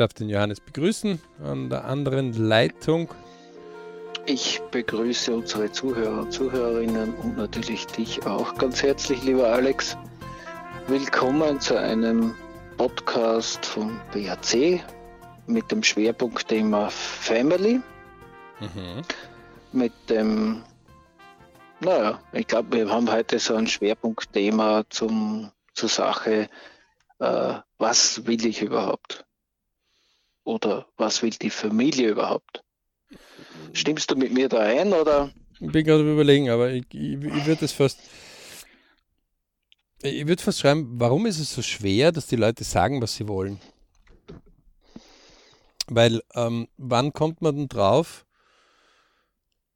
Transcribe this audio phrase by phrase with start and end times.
[0.00, 3.10] darf den Johannes begrüßen an der anderen Leitung.
[4.24, 9.98] Ich begrüße unsere Zuhörer und Zuhörerinnen und natürlich dich auch ganz herzlich, lieber Alex.
[10.86, 12.34] Willkommen zu einem
[12.78, 14.82] Podcast vom BAC
[15.46, 17.82] mit dem Schwerpunktthema Family.
[18.60, 19.02] Mhm.
[19.72, 20.62] Mit dem,
[21.80, 26.48] naja, ich glaube, wir haben heute so ein Schwerpunktthema zum, zur Sache,
[27.18, 29.26] äh, was will ich überhaupt?
[30.44, 32.62] Oder was will die Familie überhaupt?
[33.72, 35.32] Stimmst du mit mir da ein oder?
[35.60, 37.98] Ich bin gerade überlegen, aber ich, ich, ich würde es fast.
[40.02, 43.28] Ich würde fast schreiben, warum ist es so schwer, dass die Leute sagen, was sie
[43.28, 43.60] wollen?
[45.88, 48.24] Weil ähm, wann kommt man denn drauf,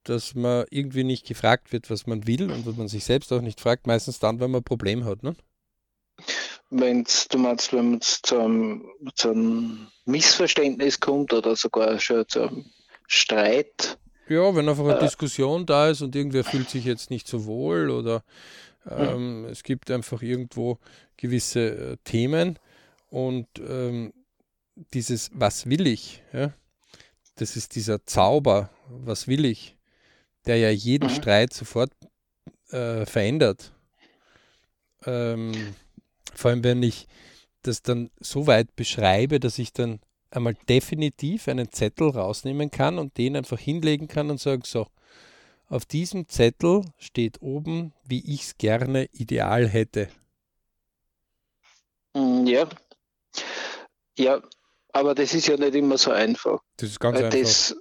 [0.04, 3.42] dass man irgendwie nicht gefragt wird, was man will und dass man sich selbst auch
[3.42, 3.86] nicht fragt?
[3.86, 5.36] Meistens dann, wenn man ein Problem hat, ne?
[6.80, 12.42] Wenn du meinst, wenn es zu einem, zu einem Missverständnis kommt oder sogar schon zu
[12.42, 12.64] einem
[13.06, 13.98] Streit.
[14.28, 17.44] Ja, wenn einfach eine äh, Diskussion da ist und irgendwer fühlt sich jetzt nicht so
[17.44, 18.24] wohl oder
[18.88, 19.44] ähm, mhm.
[19.46, 20.78] es gibt einfach irgendwo
[21.16, 22.58] gewisse äh, Themen
[23.10, 24.12] und ähm,
[24.92, 26.52] dieses Was will ich, ja,
[27.36, 29.76] das ist dieser Zauber, was will ich,
[30.46, 31.14] der ja jeden mhm.
[31.14, 31.92] Streit sofort
[32.70, 33.72] äh, verändert.
[35.06, 35.74] Ähm,
[36.34, 37.06] vor allem, wenn ich
[37.62, 43.16] das dann so weit beschreibe, dass ich dann einmal definitiv einen Zettel rausnehmen kann und
[43.18, 44.86] den einfach hinlegen kann und sagen, so,
[45.68, 50.08] auf diesem Zettel steht oben, wie ich es gerne ideal hätte.
[52.14, 52.68] Mm, ja.
[54.16, 54.40] Ja,
[54.92, 56.60] aber das ist ja nicht immer so einfach.
[56.76, 57.38] Das ist ganz einfach.
[57.38, 57.74] Das,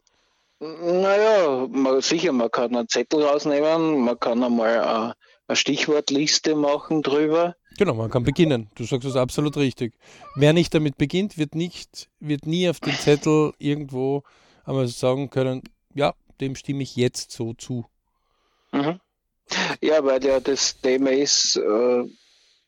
[0.59, 5.15] naja, man, sicher, man kann einen Zettel rausnehmen, man kann einmal eine,
[5.47, 7.55] eine Stichwortliste machen drüber.
[7.77, 8.69] Genau, man kann beginnen.
[8.75, 9.93] Du sagst es absolut richtig.
[10.35, 14.23] Wer nicht damit beginnt, wird nicht, wird nie auf dem Zettel irgendwo
[14.63, 17.85] einmal sagen können, ja, dem stimme ich jetzt so zu.
[18.71, 18.99] Mhm.
[19.81, 22.03] Ja, weil ja das Thema ist, äh,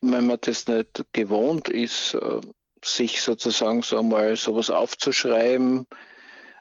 [0.00, 2.40] wenn man das nicht gewohnt ist, äh,
[2.84, 5.86] sich sozusagen so mal sowas aufzuschreiben,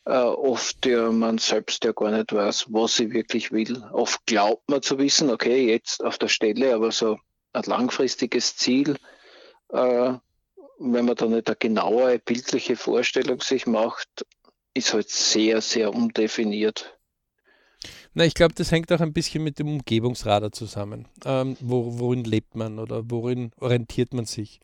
[0.06, 3.84] äh, oft ja man selbst ja gar nicht weiß, was sie wirklich will.
[3.92, 7.18] Oft glaubt man zu wissen, okay, jetzt auf der Stelle, aber so
[7.56, 8.98] ein langfristiges Ziel,
[9.70, 10.14] äh,
[10.80, 14.26] wenn man da nicht eine genaue bildliche Vorstellung sich macht,
[14.74, 16.98] ist halt sehr, sehr undefiniert.
[18.14, 21.08] Na, ich glaube, das hängt auch ein bisschen mit dem Umgebungsradar zusammen.
[21.26, 24.60] Ähm, wo, worin lebt man oder worin orientiert man sich?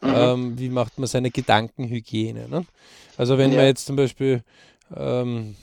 [0.00, 0.14] Mhm.
[0.14, 2.48] Ähm, wie macht man seine Gedankenhygiene?
[2.48, 2.64] Ne?
[3.16, 3.58] Also wenn ja.
[3.58, 4.42] man jetzt zum Beispiel
[4.96, 5.56] ähm,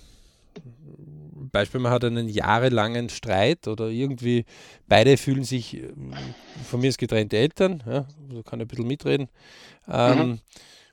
[1.51, 4.45] Beispiel, man hat einen jahrelangen Streit oder irgendwie
[4.87, 5.93] beide fühlen sich, äh,
[6.69, 9.29] von mir ist getrennte Eltern, ja, so kann ein bisschen mitreden,
[9.87, 10.39] ähm, mhm.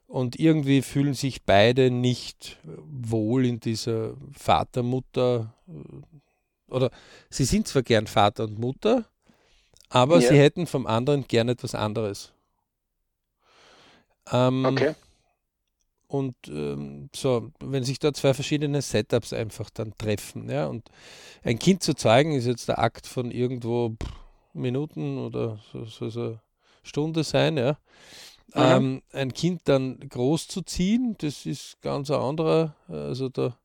[0.06, 6.90] und irgendwie fühlen sich beide nicht wohl in dieser Vater-Mutter äh, oder
[7.30, 9.04] sie sind zwar gern Vater und Mutter,
[9.88, 10.28] aber ja.
[10.28, 12.32] sie hätten vom anderen gern etwas anderes.
[14.32, 14.94] Ähm, okay.
[16.14, 20.88] Und ähm, so, wenn sich da zwei verschiedene Setups einfach dann treffen, ja, und
[21.42, 23.96] ein Kind zu zeigen, ist jetzt der Akt von irgendwo
[24.52, 26.38] Minuten oder so, so, so
[26.84, 27.78] Stunde sein, ja.
[28.54, 33.58] Ähm, ein Kind dann groß zu ziehen, das ist ganz ein anderer, also da,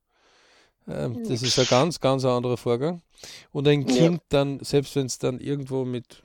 [0.88, 3.04] ähm, das ist ein ganz, ganz anderer Vorgang.
[3.52, 4.24] Und ein Kind ja.
[4.30, 6.24] dann, selbst wenn es dann irgendwo mit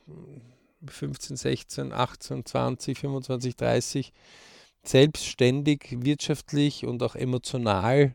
[0.87, 4.13] 15, 16, 18, 20, 25, 30
[4.85, 8.15] selbstständig, wirtschaftlich und auch emotional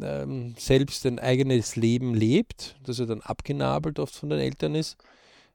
[0.00, 4.96] ähm, selbst ein eigenes Leben lebt, das er dann abgenabelt oft von den Eltern ist,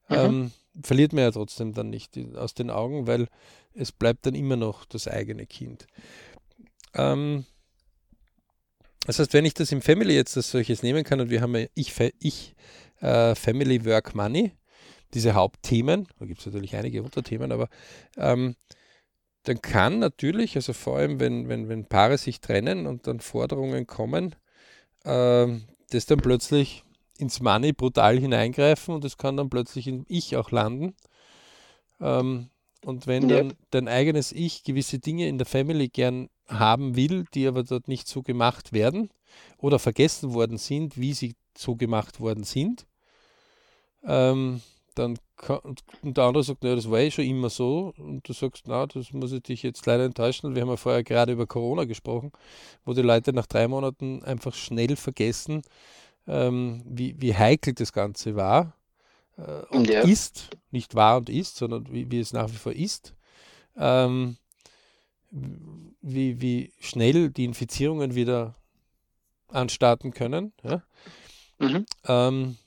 [0.07, 0.15] mhm.
[0.15, 0.51] ähm,
[0.81, 3.27] verliert man ja trotzdem dann nicht aus den Augen, weil
[3.73, 5.87] es bleibt dann immer noch das eigene Kind.
[6.93, 7.45] Ähm,
[9.05, 11.55] das heißt, wenn ich das im Family jetzt als solches nehmen kann und wir haben
[11.55, 12.55] ja ich, ich
[13.01, 14.51] äh, Family Work Money,
[15.13, 17.69] diese Hauptthemen, da gibt es natürlich einige Unterthemen, aber
[18.17, 18.55] ähm,
[19.49, 23.87] dann kann natürlich, also vor allem wenn, wenn, wenn Paare sich trennen und dann Forderungen
[23.87, 24.35] kommen,
[25.05, 25.47] äh,
[25.89, 26.83] das dann plötzlich
[27.17, 30.93] ins Money brutal hineingreifen und es kann dann plötzlich in Ich auch landen.
[31.99, 32.51] Ähm,
[32.85, 37.47] und wenn dann dein eigenes Ich gewisse Dinge in der Family gern haben will, die
[37.47, 39.09] aber dort nicht so gemacht werden
[39.57, 42.85] oder vergessen worden sind, wie sie so gemacht worden sind,
[44.03, 44.61] ähm,
[44.99, 47.93] dann kann, und der andere sagt, naja, das war eh schon immer so.
[47.97, 50.53] Und du sagst, na, das muss ich dich jetzt leider enttäuschen.
[50.55, 52.31] Wir haben ja vorher gerade über Corona gesprochen,
[52.85, 55.63] wo die Leute nach drei Monaten einfach schnell vergessen,
[56.27, 58.73] ähm, wie, wie heikel das Ganze war
[59.37, 60.01] äh, und ja.
[60.01, 63.15] ist, nicht war und ist, sondern wie, wie es nach wie vor ist.
[63.77, 64.37] Ähm,
[65.31, 68.55] wie, wie schnell die Infizierungen wieder
[69.47, 70.53] anstarten können.
[70.63, 70.83] Ja?
[71.59, 71.85] Mhm.
[72.07, 72.57] Ähm,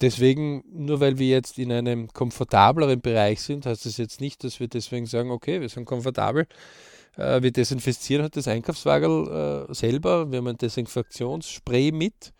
[0.00, 4.60] deswegen, nur weil wir jetzt in einem komfortableren Bereich sind, heißt das jetzt nicht, dass
[4.60, 6.46] wir deswegen sagen, okay, wir sind komfortabel.
[7.16, 10.30] Äh, wir desinfizieren halt das Einkaufswagen äh, selber.
[10.30, 12.32] Wir haben ein Desinfektionsspray mit.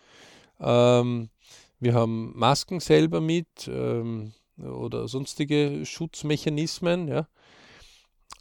[0.61, 1.31] Ähm,
[1.79, 7.09] wir haben Masken selber mit ähm, oder sonstige Schutzmechanismen.
[7.09, 7.29] Ja.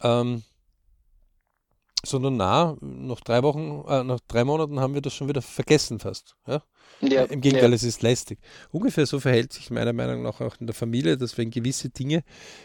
[0.02, 0.42] Ähm,
[2.04, 5.98] sondern na, nach drei Wochen, äh, nach drei Monaten haben wir das schon wieder vergessen
[5.98, 6.36] fast.
[6.46, 6.62] Ja?
[7.00, 7.74] Ja, Im Gegenteil, ja.
[7.74, 8.38] es ist lästig.
[8.70, 12.24] Ungefähr so verhält sich meiner Meinung nach auch in der Familie, dass wenn gewisse Dinge,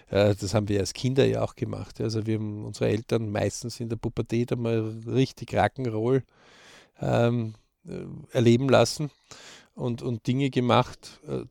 [0.10, 2.02] äh, das haben wir als Kinder ja auch gemacht.
[2.02, 6.24] Also wir haben unsere Eltern meistens in der Pubertät einmal richtig Rock'n'Roll
[7.00, 7.56] ähm,
[7.88, 9.10] äh, erleben lassen
[9.74, 11.22] und, und Dinge gemacht.
[11.28, 11.46] Äh,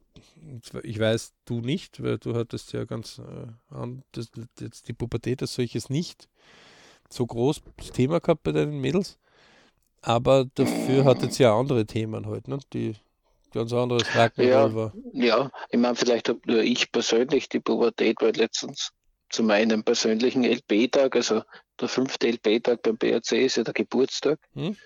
[0.83, 5.55] ich weiß, du nicht, weil du hattest ja ganz äh, das, jetzt die Pubertät als
[5.55, 6.29] solches nicht
[7.15, 9.19] so groß das Thema gehabt bei deinen Mädels.
[10.03, 12.59] Aber dafür hat jetzt ja andere Themen halt, ne?
[12.73, 12.95] die
[13.55, 14.93] ganz anderes Rock'n'Roll ja, war.
[15.13, 18.93] Ja, ich meine, vielleicht habe nur ich persönlich die Pubertät, weil letztens
[19.31, 21.43] zu meinem persönlichen LP-Tag, also
[21.81, 24.77] der fünfte LP-Tag beim BRC ist ja der Geburtstag, hm?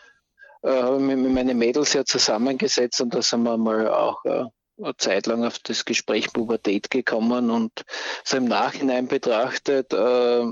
[0.63, 4.25] äh, habe ich mich mit meinen Mädels ja zusammengesetzt und da sind wir mal auch
[4.25, 4.45] äh,
[4.81, 7.85] eine Zeit lang auf das Gespräch Pubertät gekommen und
[8.25, 10.45] so im Nachhinein betrachtet, äh,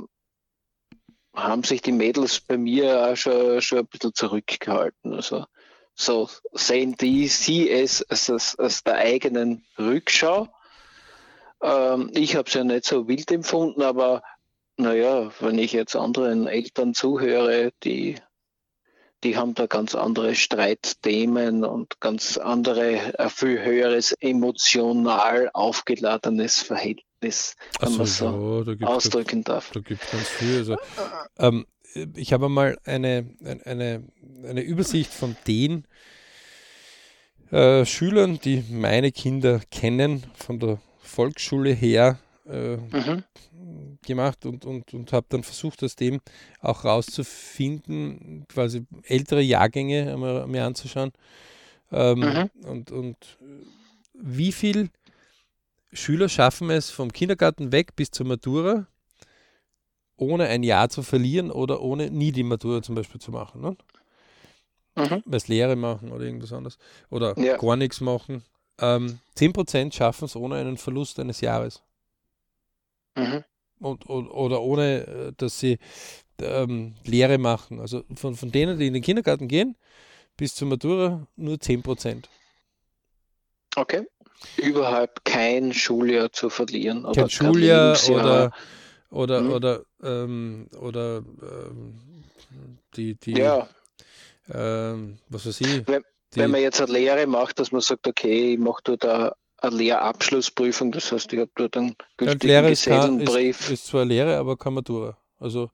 [1.36, 5.14] haben sich die Mädels bei mir auch schon, schon ein bisschen zurückgehalten.
[5.14, 5.44] Also
[5.94, 10.48] so sehen die sie es als, als, der eigenen Rückschau.
[11.62, 14.22] Ähm, ich habe es ja nicht so wild empfunden, aber
[14.76, 18.16] naja, wenn ich jetzt anderen Eltern zuhöre, die,
[19.24, 27.56] die haben da ganz andere Streitthemen und ganz andere, viel höheres emotional aufgeladenes Verhältnis ist,
[27.80, 29.70] wenn man so, ja, ausdrücken darf.
[29.72, 30.58] Da gibt es ganz viel.
[30.58, 30.76] Also,
[31.38, 31.66] ähm,
[32.14, 33.34] ich habe mal eine,
[33.64, 34.04] eine,
[34.44, 35.86] eine Übersicht von den
[37.50, 43.24] äh, Schülern, die meine Kinder kennen, von der Volksschule her äh, mhm.
[44.04, 46.20] gemacht und, und, und habe dann versucht, aus dem
[46.60, 50.16] auch rauszufinden, quasi ältere Jahrgänge
[50.46, 51.12] mir anzuschauen.
[51.92, 52.50] Ähm, mhm.
[52.68, 53.38] und, und
[54.12, 54.90] wie viel
[55.92, 58.86] Schüler schaffen es vom Kindergarten weg bis zur Matura,
[60.16, 63.60] ohne ein Jahr zu verlieren oder ohne nie die Matura zum Beispiel zu machen.
[63.60, 63.76] Ne?
[64.96, 65.22] Mhm.
[65.24, 66.78] Weil es Lehre machen oder irgendwas anderes.
[67.10, 67.56] Oder ja.
[67.56, 68.42] gar nichts machen.
[68.78, 71.82] Ähm, 10% schaffen es ohne einen Verlust eines Jahres.
[73.14, 73.44] Mhm.
[73.78, 75.78] Und, und, oder ohne, äh, dass sie
[76.40, 77.80] ähm, Lehre machen.
[77.80, 79.76] Also von, von denen, die in den Kindergarten gehen,
[80.36, 82.24] bis zur Matura nur 10%.
[83.76, 84.06] Okay
[84.56, 87.04] überhaupt kein Schuljahr zu verlieren.
[87.04, 88.52] Oder kein Schuljahr oder,
[89.10, 89.52] oder, hm?
[89.52, 92.00] oder, ähm, oder ähm,
[92.96, 93.68] die, die ja.
[94.52, 95.86] ähm, was weiß ich.
[95.86, 96.02] Wenn,
[96.34, 99.32] die, wenn man jetzt eine Lehre macht, dass man sagt, okay, ich mache dort eine,
[99.58, 103.60] eine Lehrabschlussprüfung, das heißt, ich habe dort einen gültigen ja, Gesellenbrief.
[103.60, 105.16] Ist, ist, zwar Lehre, aber keine Matura.
[105.38, 105.70] Also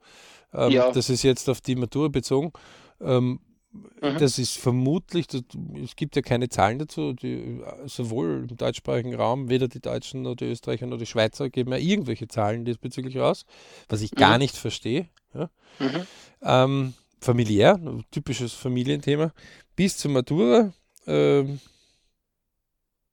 [0.53, 0.91] ähm, ja.
[0.91, 2.53] das ist jetzt auf die Matura bezogen.
[3.01, 3.41] Ähm,
[3.73, 4.19] Mhm.
[4.19, 5.43] Das ist vermutlich, das,
[5.83, 10.35] es gibt ja keine Zahlen dazu, die, sowohl im deutschsprachigen Raum, weder die Deutschen noch
[10.35, 13.47] die Österreicher noch die Schweizer geben ja irgendwelche Zahlen diesbezüglich raus,
[13.89, 14.17] was ich mhm.
[14.17, 15.09] gar nicht verstehe.
[15.35, 15.51] Ja.
[15.79, 16.07] Mhm.
[16.43, 17.81] Ähm, familiär,
[18.11, 19.33] typisches Familienthema,
[19.75, 20.73] bis zur Matura
[21.07, 21.45] äh,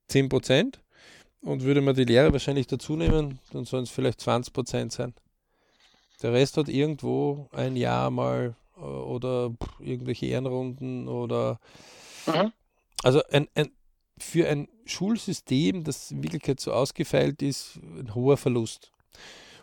[0.10, 0.74] 10%
[1.42, 5.14] und würde man die Lehre wahrscheinlich dazu nehmen, dann sollen es vielleicht 20% sein.
[6.22, 11.60] Der Rest hat irgendwo ein Jahr mal äh, oder irgendwelche Ehrenrunden oder
[12.26, 12.52] mhm.
[13.04, 13.72] also ein, ein,
[14.18, 18.92] für ein Schulsystem, das in Wirklichkeit so ausgefeilt ist, ein hoher Verlust.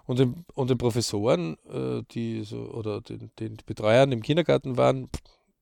[0.06, 5.08] Und den, und den Professoren, äh, die so, oder den, den Betreuern im Kindergarten waren,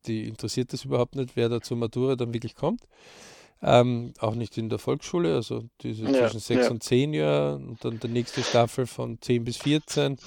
[0.06, 2.82] die interessiert das überhaupt nicht, wer da zur Matura dann wirklich kommt.
[3.62, 6.70] Ähm, auch nicht in der Volksschule, also diese ja, zwischen 6 ja.
[6.70, 10.18] und 10 Jahren und dann die nächste Staffel von 10 bis 14.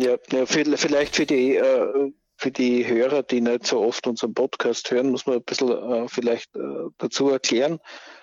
[0.00, 4.90] Ja, ja vielleicht für die, äh, für die Hörer, die nicht so oft unseren Podcast
[4.90, 7.78] hören, muss man ein bisschen äh, vielleicht äh, dazu erklären.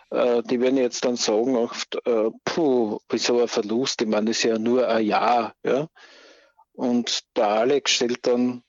[0.10, 1.98] Die werden jetzt dann sagen, oft,
[2.46, 4.02] puh, wieso ein Verlust?
[4.02, 5.54] Ich meine, das ist ja nur ein Jahr.
[5.66, 5.90] Ja?
[6.72, 8.64] Und der Alex stellt dann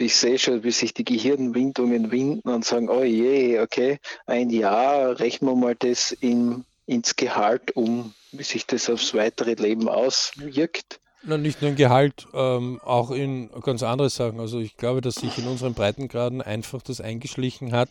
[0.00, 5.18] ich sehe schon, wie sich die Gehirnwindungen winden und sagen, oh je, okay, ein Jahr,
[5.20, 11.00] rechnen wir mal das in, ins Gehalt um, wie sich das aufs weitere Leben auswirkt.
[11.22, 14.40] Na, nicht nur im Gehalt, ähm, auch in ganz andere Sachen.
[14.40, 17.90] Also ich glaube, dass sich in unseren Breitengraden einfach das eingeschlichen hat,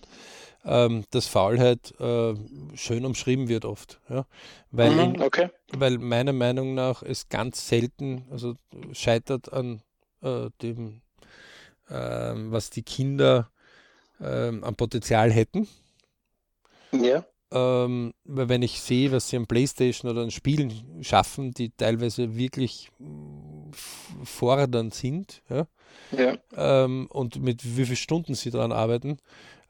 [0.66, 2.34] ähm, dass Faulheit äh,
[2.76, 4.00] schön umschrieben wird oft.
[4.10, 4.26] Ja?
[4.72, 5.50] Weil, mhm, okay.
[5.72, 8.56] weil meiner Meinung nach es ganz selten, also
[8.94, 9.82] scheitert an
[10.22, 11.02] äh, dem,
[11.90, 13.50] ähm, was die Kinder
[14.22, 15.68] ähm, am Potenzial hätten.
[16.92, 17.24] Ja.
[17.52, 22.36] Ähm, weil wenn ich sehe, was sie an Playstation oder an Spielen schaffen, die teilweise
[22.36, 22.90] wirklich
[24.24, 25.68] fordernd sind, ja,
[26.12, 26.38] ja.
[26.56, 29.18] Ähm, und mit wie vielen Stunden sie daran arbeiten,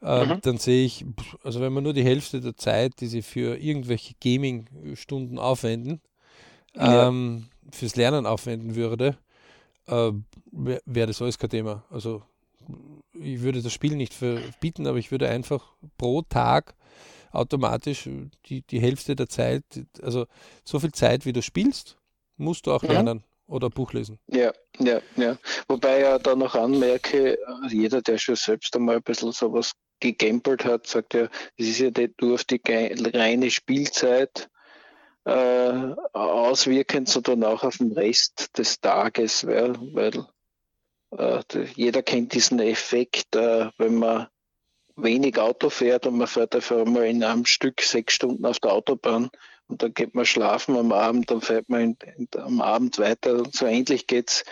[0.02, 0.40] ähm, mhm.
[0.42, 1.04] dann sehe ich,
[1.42, 6.00] also wenn man nur die Hälfte der Zeit, die sie für irgendwelche Gaming-Stunden aufwenden,
[6.74, 7.08] ja.
[7.08, 9.16] ähm, fürs Lernen aufwenden würde,
[9.86, 10.12] äh,
[10.52, 11.84] wäre wär das alles kein Thema.
[11.90, 12.22] Also
[13.12, 16.74] ich würde das Spiel nicht verbieten, aber ich würde einfach pro Tag
[17.32, 18.08] automatisch
[18.46, 19.64] die, die Hälfte der Zeit,
[20.02, 20.26] also
[20.64, 21.96] so viel Zeit, wie du spielst,
[22.36, 22.88] musst du auch mhm.
[22.88, 24.18] lernen oder Buch lesen.
[24.28, 25.36] Ja, ja, ja.
[25.68, 30.64] Wobei ich ja da noch anmerke, jeder, der schon selbst einmal ein bisschen sowas gegambelt
[30.64, 34.48] hat, sagt ja, es ist ja nicht nur auf die reine Spielzeit
[35.24, 40.26] äh, auswirkend, sondern auch auf den Rest des Tages, weil, weil
[41.16, 41.42] äh,
[41.74, 44.28] jeder kennt diesen Effekt, äh, wenn man
[45.02, 48.72] wenig Auto fährt und man fährt einfach mal in einem Stück sechs Stunden auf der
[48.72, 49.30] Autobahn
[49.68, 53.34] und dann geht man schlafen am Abend, dann fährt man in, in, am Abend weiter
[53.34, 54.44] und so ähnlich geht's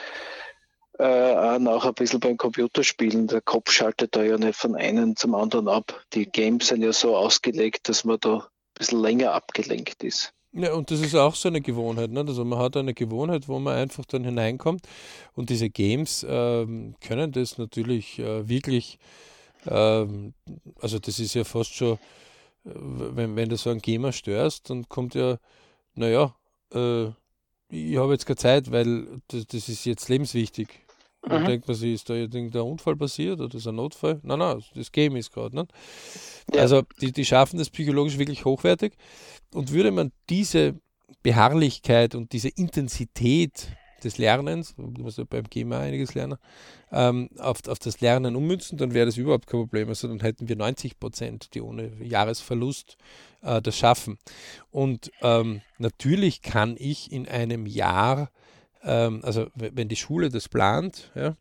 [0.98, 3.28] äh, auch ein bisschen beim Computerspielen.
[3.28, 6.04] Der Kopf schaltet da ja nicht von einem zum anderen ab.
[6.12, 8.42] Die Games sind ja so ausgelegt, dass man da ein
[8.74, 10.32] bisschen länger abgelenkt ist.
[10.52, 12.10] Ja, und das ist auch so eine Gewohnheit.
[12.10, 12.24] Ne?
[12.26, 14.88] Also man hat eine Gewohnheit, wo man einfach dann hineinkommt.
[15.34, 18.98] Und diese Games ähm, können das natürlich äh, wirklich,
[19.66, 20.34] ähm,
[20.80, 21.98] also das ist ja fast schon,
[22.64, 25.38] wenn, wenn du so einen Gamer störst, dann kommt ja,
[25.94, 26.34] naja,
[26.72, 27.06] äh,
[27.70, 30.68] ich habe jetzt keine Zeit, weil das, das ist jetzt lebenswichtig.
[31.20, 31.46] Und dann mhm.
[31.46, 34.20] denkt man sich, ist da irgendein Unfall passiert oder ist ein Notfall?
[34.22, 35.54] Nein, nein, das Game ist gerade.
[35.54, 35.66] Ne?
[36.54, 36.62] Ja.
[36.62, 38.94] Also die, die schaffen das psychologisch wirklich hochwertig.
[39.52, 40.80] Und würde man diese
[41.22, 43.68] Beharrlichkeit und diese Intensität
[44.04, 46.38] des Lernens, du musst ja beim GEMA einiges lernen,
[46.92, 49.88] ähm, auf, auf das Lernen ummünzen, dann wäre das überhaupt kein Problem.
[49.88, 52.96] Also dann hätten wir 90 Prozent, die ohne Jahresverlust
[53.42, 54.18] äh, das schaffen.
[54.70, 58.30] Und ähm, natürlich kann ich in einem Jahr
[58.82, 61.34] ähm, also wenn die Schule das plant, ja,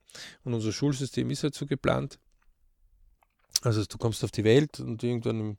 [0.44, 2.20] und unser Schulsystem ist halt so geplant,
[3.64, 5.58] also du kommst auf die Welt und irgendwann im,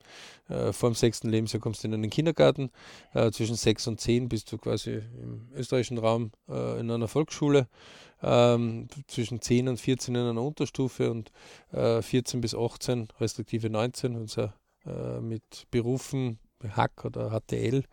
[0.48, 2.70] äh, vor dem sechsten Lebensjahr kommst du in einen Kindergarten.
[3.12, 7.68] Äh, zwischen sechs und zehn bist du quasi im österreichischen Raum äh, in einer Volksschule.
[8.20, 11.30] Ähm, zwischen 10 und 14 in einer Unterstufe und
[11.70, 17.84] äh, 14 bis 18, respektive 19, unser äh, mit Berufen, Hack oder HTL,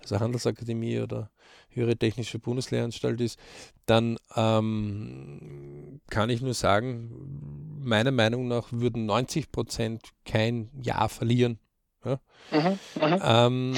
[0.00, 1.30] also Handelsakademie oder
[1.74, 3.38] höhere technische Bundeslehranstalt ist,
[3.86, 11.58] dann ähm, kann ich nur sagen, meiner Meinung nach würden 90 Prozent kein Jahr verlieren.
[12.04, 12.20] Ja?
[12.50, 13.20] Mhm, mhm.
[13.22, 13.74] ähm,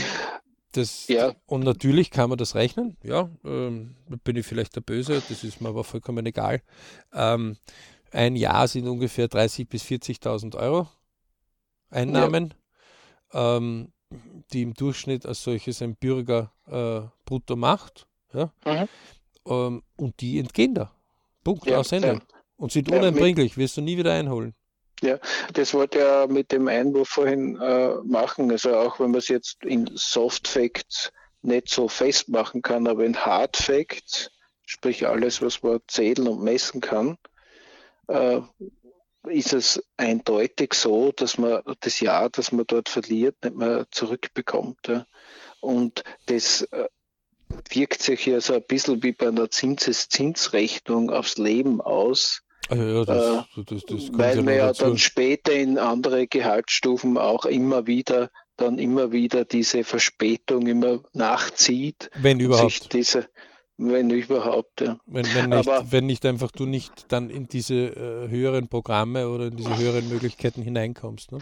[0.72, 1.34] das, ja.
[1.46, 5.60] Und natürlich kann man das rechnen, ja, ähm, bin ich vielleicht der Böse, das ist
[5.60, 6.60] mir aber vollkommen egal.
[7.14, 7.56] Ähm,
[8.12, 10.88] ein Jahr sind ungefähr 30.000 bis 40.000 Euro
[11.90, 12.54] Einnahmen.
[13.32, 13.56] Ja.
[13.56, 13.92] Ähm,
[14.52, 18.06] die im Durchschnitt als solches ein Bürger äh, brutto macht.
[18.32, 18.52] Ja?
[18.64, 18.88] Mhm.
[19.46, 20.92] Ähm, und die entgehen da.
[21.44, 22.20] Punkt, ja, aus Ende.
[22.56, 24.54] Und sind ja, wirst du nie wieder einholen.
[25.02, 25.18] Ja,
[25.52, 28.50] das wollte er mit dem Einwurf vorhin äh, machen.
[28.50, 33.16] Also auch wenn man es jetzt in Soft Facts nicht so festmachen kann, aber in
[33.16, 34.30] Hard Facts,
[34.64, 37.18] sprich alles, was man zählen und messen kann,
[38.08, 38.40] äh,
[39.26, 44.88] ist es eindeutig so, dass man das Jahr, das man dort verliert, nicht mehr zurückbekommt.
[44.88, 45.06] Ja.
[45.60, 46.88] Und das äh,
[47.70, 52.42] wirkt sich ja so ein bisschen wie bei einer Zinseszinsrechnung aufs Leben aus.
[52.68, 57.44] Ah, ja, das, äh, das, das weil man ja dann später in andere Gehaltsstufen auch
[57.44, 62.10] immer wieder dann immer wieder diese Verspätung immer nachzieht.
[62.14, 62.92] Wenn überhaupt.
[62.92, 63.28] Diese,
[63.78, 64.98] wenn überhaupt, ja.
[65.06, 69.28] Wenn, wenn, nicht, Aber, wenn nicht einfach du nicht dann in diese äh, höheren Programme
[69.28, 71.32] oder in diese höheren Möglichkeiten hineinkommst.
[71.32, 71.38] Ne?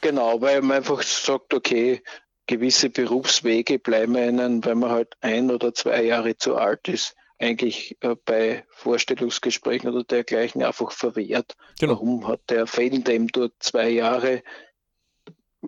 [0.00, 2.02] Genau, weil man einfach sagt, okay,
[2.46, 7.96] gewisse Berufswege bleiben einen, weil man halt ein oder zwei Jahre zu alt ist, eigentlich
[8.00, 11.56] äh, bei Vorstellungsgesprächen oder dergleichen einfach verwehrt.
[11.80, 11.94] Genau.
[11.94, 14.42] Warum hat der Feldem dort zwei Jahre?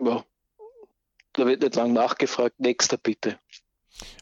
[0.00, 0.24] Ja,
[1.32, 2.60] da wird nicht lang nachgefragt.
[2.60, 3.38] Nächster bitte.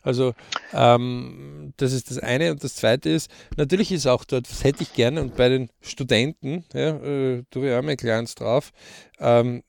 [0.02, 0.34] Also
[0.72, 2.52] ähm, das ist das eine.
[2.52, 5.70] Und das zweite ist, natürlich ist auch dort, was hätte ich gerne, und bei den
[5.80, 8.72] Studenten, ja, äh, tue ich auch mal kleins drauf,
[9.18, 9.62] ähm,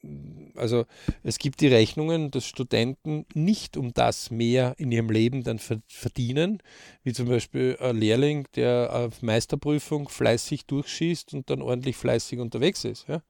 [0.56, 0.86] also
[1.24, 6.62] es gibt die Rechnungen, dass Studenten nicht um das mehr in ihrem Leben dann verdienen,
[7.04, 12.84] wie zum Beispiel ein Lehrling, der auf Meisterprüfung fleißig durchschießt und dann ordentlich fleißig unterwegs
[12.84, 13.08] ist.
[13.08, 13.22] Ja?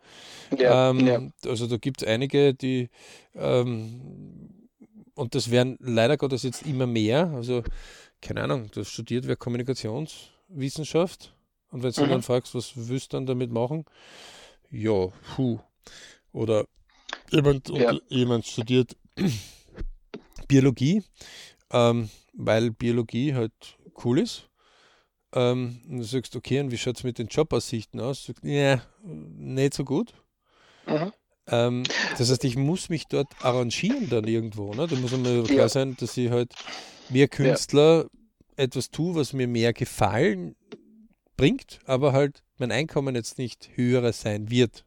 [0.57, 1.21] Ja, ähm, ja.
[1.45, 2.89] Also da gibt es einige, die
[3.35, 4.56] ähm,
[5.17, 7.31] und das werden leider Gottes jetzt immer mehr.
[7.33, 7.63] Also,
[8.21, 11.33] keine Ahnung, das studiert wer Kommunikationswissenschaft.
[11.71, 12.09] Und wenn du mhm.
[12.09, 13.85] dann fragst, was willst du dann damit machen?
[14.69, 15.59] Ja, puh.
[16.31, 16.65] Oder
[17.31, 17.97] jemand, ja.
[18.09, 18.95] jemand studiert
[20.47, 21.03] Biologie,
[21.71, 23.53] ähm, weil Biologie halt
[24.03, 24.49] cool ist.
[25.33, 28.25] Ähm, und du sagst, okay, und wie schaut es mit den Jobaussichten aus?
[28.25, 30.13] Sagst, ja, nicht so gut.
[30.85, 31.11] Mhm.
[31.49, 31.83] Ähm,
[32.17, 34.73] das heißt, ich muss mich dort arrangieren dann irgendwo.
[34.73, 34.87] Ne?
[34.87, 35.69] Da muss mir klar ja.
[35.69, 36.53] sein, dass ich halt
[37.09, 38.63] wie Künstler ja.
[38.63, 40.55] etwas tue, was mir mehr Gefallen
[41.37, 44.83] bringt, aber halt mein Einkommen jetzt nicht höher sein wird.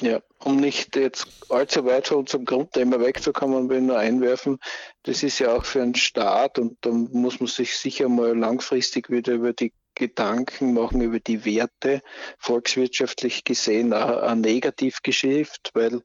[0.00, 4.58] Ja, um nicht jetzt allzu weit von unserem Grundthema wegzukommen, will ich nur einwerfen,
[5.02, 9.10] das ist ja auch für einen Staat und da muss man sich sicher mal langfristig
[9.10, 12.00] wieder über die Gedanken machen, über die Werte,
[12.38, 16.00] volkswirtschaftlich gesehen ein Negativgeschäft, weil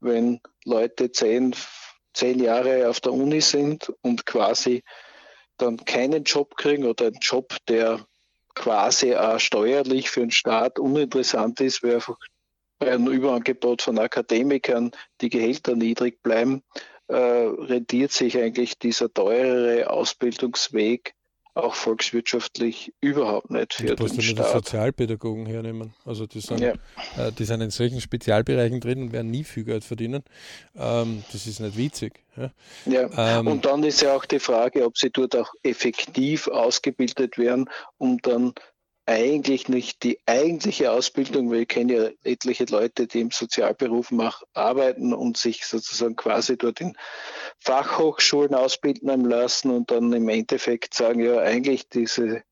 [0.00, 1.54] wenn Leute zehn,
[2.12, 4.82] zehn Jahre auf der Uni sind und quasi
[5.56, 8.06] dann keinen Job kriegen oder einen Job, der
[8.54, 12.18] quasi auch steuerlich für den Staat uninteressant ist, weil einfach
[12.78, 16.62] bei einem Überangebot von Akademikern die Gehälter niedrig bleiben,
[17.08, 21.14] äh, rentiert sich eigentlich dieser teurere Ausbildungsweg
[21.58, 24.46] auch volkswirtschaftlich überhaupt nicht für du den Staat.
[24.46, 25.92] Die Sozialpädagogen hernehmen.
[26.04, 26.74] Also die sind, ja.
[27.16, 30.22] äh, die sind in solchen Spezialbereichen drin und werden nie viel Geld verdienen.
[30.76, 32.24] Ähm, das ist nicht witzig.
[32.36, 32.50] Ja,
[32.86, 33.40] ja.
[33.40, 37.68] Ähm, und dann ist ja auch die Frage, ob sie dort auch effektiv ausgebildet werden,
[37.98, 38.54] um dann
[39.08, 44.42] eigentlich nicht die eigentliche Ausbildung, weil ich kenne ja etliche Leute, die im Sozialberuf mach,
[44.52, 46.94] arbeiten und sich sozusagen quasi dort in
[47.58, 52.42] Fachhochschulen ausbilden lassen und dann im Endeffekt sagen, ja, eigentlich diese,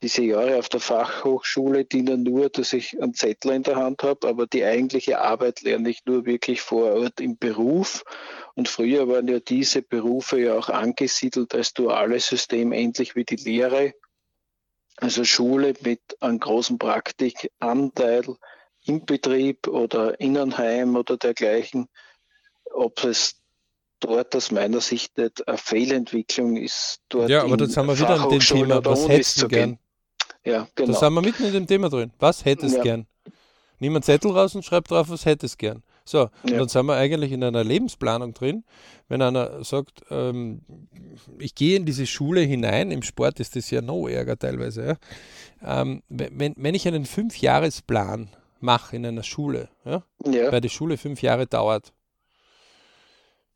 [0.00, 4.28] diese Jahre auf der Fachhochschule dienen nur, dass ich einen Zettel in der Hand habe,
[4.28, 8.04] aber die eigentliche Arbeit lerne ich nur wirklich vor Ort im Beruf.
[8.54, 13.34] Und früher waren ja diese Berufe ja auch angesiedelt als duales System, ähnlich wie die
[13.34, 13.94] Lehre
[15.00, 18.24] also Schule mit einem großen Praktikanteil
[18.84, 21.88] im Betrieb oder Innenheim oder dergleichen,
[22.72, 23.36] ob es
[24.00, 27.00] dort aus meiner Sicht nicht eine Fehlentwicklung ist.
[27.08, 29.78] Dort ja, aber jetzt haben wir wieder an dem Thema, was hättest du gern?
[30.44, 30.92] Ja, genau.
[30.92, 32.12] Da sind wir mitten in dem Thema drin.
[32.18, 32.82] Was hättest du ja.
[32.82, 33.06] gern?
[33.80, 35.82] Nimm einen Zettel raus und schreib drauf, was hättest du gern.
[36.08, 36.28] So, ja.
[36.44, 38.64] und dann sind wir eigentlich in einer Lebensplanung drin.
[39.08, 40.62] Wenn einer sagt, ähm,
[41.38, 44.98] ich gehe in diese Schule hinein, im Sport ist das ja noch ärger teilweise.
[45.62, 45.82] Ja?
[45.82, 50.02] Ähm, wenn, wenn ich einen Fünfjahresplan mache in einer Schule, ja?
[50.24, 50.50] ja.
[50.50, 51.92] weil die Schule fünf Jahre dauert,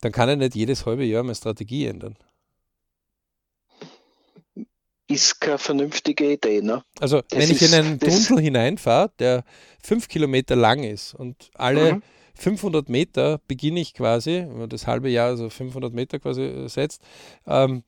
[0.01, 2.17] dann kann ich nicht jedes halbe Jahr meine Strategie ändern
[5.13, 6.63] ist keine vernünftige Idee.
[6.63, 6.83] Ne?
[6.99, 9.45] Also das wenn ich in einen Tunnel hineinfahre, der
[9.83, 12.03] fünf Kilometer lang ist und alle mhm.
[12.43, 16.69] 500 Meter beginne ich quasi, wenn man das halbe Jahr, also 500 Meter quasi äh,
[16.69, 17.01] setzt,
[17.47, 17.85] ähm,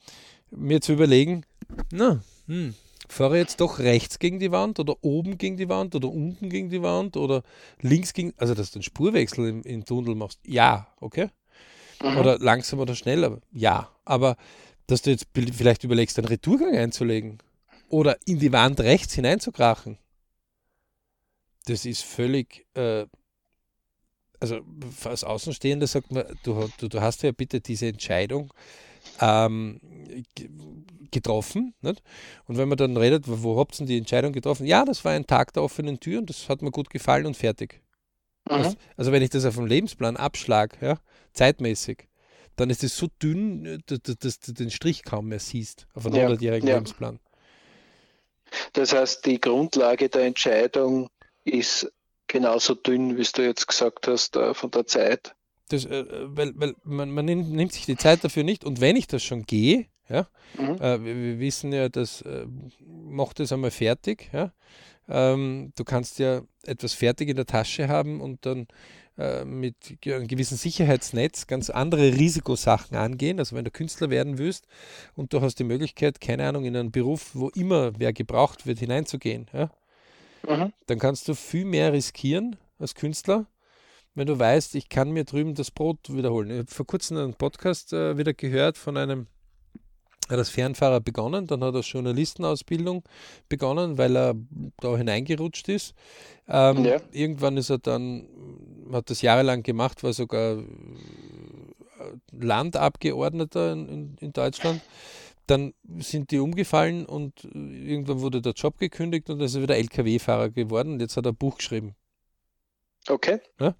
[0.52, 1.44] mir zu überlegen,
[1.90, 2.74] na, hm,
[3.08, 6.70] fahre jetzt doch rechts gegen die Wand oder oben gegen die Wand oder unten gegen
[6.70, 7.42] die Wand oder
[7.80, 11.30] links gegen, also dass du einen Spurwechsel im, im Tunnel machst, ja, okay.
[12.00, 12.16] Mhm.
[12.18, 13.90] Oder langsam oder schneller, ja.
[14.04, 14.36] Aber
[14.86, 17.38] dass du jetzt vielleicht überlegst, einen Retourgang einzulegen
[17.88, 19.98] oder in die Wand rechts hineinzukrachen,
[21.66, 23.06] das ist völlig äh,
[24.40, 24.61] also
[25.05, 28.53] als Außenstehender sagt man, du, du, du hast ja bitte diese Entscheidung
[29.20, 29.81] ähm,
[31.11, 31.75] getroffen.
[31.81, 32.03] Nicht?
[32.47, 34.66] Und wenn man dann redet, wo habt ihr die Entscheidung getroffen?
[34.66, 37.37] Ja, das war ein Tag der offenen Tür und das hat mir gut gefallen und
[37.37, 37.83] fertig.
[38.51, 38.62] Mhm.
[38.62, 40.99] Das, also wenn ich das auf dem Lebensplan abschlage, ja,
[41.33, 42.09] zeitmäßig,
[42.57, 46.16] dann ist es so dünn, dass, dass, du den Strich kaum mehr siehst auf einem
[46.16, 46.75] ja, 100-jährigen ja.
[46.77, 47.18] Lebensplan.
[48.75, 51.09] Das heißt, die Grundlage der Entscheidung
[51.44, 51.90] ist
[52.35, 55.37] genauso dünn, wie du jetzt gesagt hast, äh, von der Zeit.
[55.68, 59.07] Das, äh, weil, weil man, man nimmt, sich die Zeit dafür nicht und wenn ich
[59.07, 60.27] das schon gehe, ja,
[60.59, 60.75] mhm.
[60.81, 62.47] äh, wir, wir, wissen ja, dass äh,
[62.85, 64.53] mach das einmal fertig, ja.
[65.09, 68.66] Ähm, du kannst ja etwas fertig in der Tasche haben und dann
[69.16, 73.38] äh, mit einem gewissen Sicherheitsnetz ganz andere Risikosachen angehen.
[73.38, 74.66] Also wenn du Künstler werden willst
[75.14, 78.79] und du hast die Möglichkeit, keine Ahnung, in einen Beruf, wo immer wer gebraucht wird,
[78.79, 79.70] hineinzugehen, ja,
[80.48, 80.72] mhm.
[80.87, 83.46] dann kannst du viel mehr riskieren als Künstler,
[84.14, 86.50] wenn du weißt, ich kann mir drüben das Brot wiederholen.
[86.50, 89.26] Ich habe vor kurzem einen Podcast äh, wieder gehört von einem,
[90.28, 93.02] er hat als Fernfahrer begonnen, dann hat er Journalistenausbildung
[93.48, 94.35] begonnen, weil er
[94.80, 95.94] da hineingerutscht ist.
[96.48, 97.00] Ähm, ja.
[97.11, 98.28] Irgendwann ist er dann,
[98.92, 100.64] hat das jahrelang gemacht, war sogar äh,
[102.30, 104.80] Landabgeordneter in, in, in Deutschland
[105.46, 109.62] dann sind die umgefallen und äh, irgendwann wurde der Job gekündigt und dann ist er
[109.62, 111.94] wieder LKW-Fahrer geworden und jetzt hat er ein Buch geschrieben.
[113.09, 113.40] Okay.
[113.61, 113.74] Ja?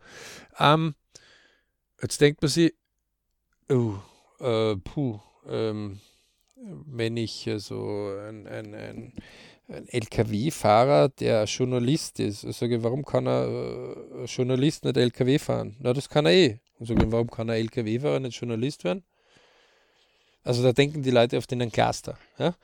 [0.59, 0.95] Ähm,
[2.01, 2.75] jetzt denkt man sich,
[3.71, 3.95] oh,
[4.41, 6.01] äh, puh, ähm,
[6.57, 9.13] wenn ich so ein, ein, ein,
[9.69, 12.45] ein LKW-Fahrer, der Journalist ist.
[12.45, 15.77] Ich sage, warum kann er äh, Journalist nicht LKW fahren?
[15.81, 16.61] Na, das kann er eh.
[16.81, 19.05] Ich sage, warum kann er LKW-Fahrer nicht Journalist werden?
[20.45, 22.19] Also da denken die Leute oft in ein Cluster.
[22.39, 22.55] Ja?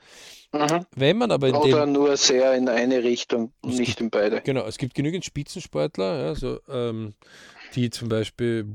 [0.53, 0.85] Mhm.
[0.95, 4.09] Wenn man aber in Oder dem, nur sehr in eine Richtung und nicht gibt, in
[4.09, 4.41] beide.
[4.41, 7.13] Genau, es gibt genügend Spitzensportler, ja, so, ähm,
[7.75, 8.65] die zum Beispiel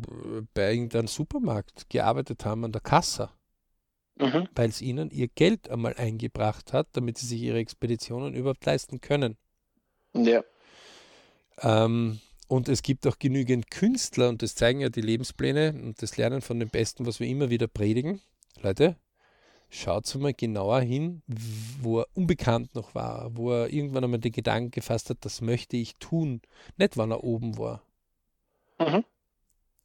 [0.55, 3.31] bei irgendeinem Supermarkt gearbeitet haben an der Kasse
[4.19, 4.49] mhm.
[4.55, 9.01] weil es ihnen ihr Geld einmal eingebracht hat, damit sie sich ihre Expeditionen überhaupt leisten
[9.01, 9.37] können.
[10.14, 10.42] Ja.
[11.61, 16.16] Ähm, und es gibt auch genügend Künstler, und das zeigen ja die Lebenspläne und das
[16.16, 18.21] Lernen von den Besten, was wir immer wieder predigen.
[18.62, 18.97] Leute,
[19.69, 21.23] schaut mal genauer hin,
[21.81, 25.77] wo er unbekannt noch war, wo er irgendwann einmal den Gedanken gefasst hat, das möchte
[25.77, 26.40] ich tun.
[26.77, 27.83] Nicht, wann er oben war.
[28.79, 29.05] Mhm.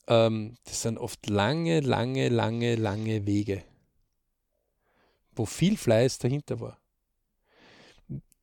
[0.08, 3.64] Ähm, das sind oft lange, lange, lange, lange Wege
[5.36, 6.81] wo viel Fleiß dahinter war.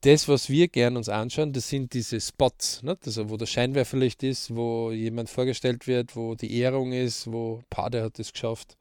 [0.02, 2.96] Das, was wir gern uns anschauen, das sind diese Spots, ne?
[3.04, 8.04] also wo der Scheinwerferlicht ist, wo jemand vorgestellt wird, wo die Ehrung ist, wo Pade
[8.04, 8.76] hat es geschafft.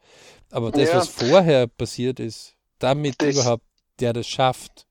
[0.51, 0.97] Aber das, ja.
[0.97, 3.65] was vorher passiert ist, damit das, überhaupt
[3.99, 4.86] der das schafft.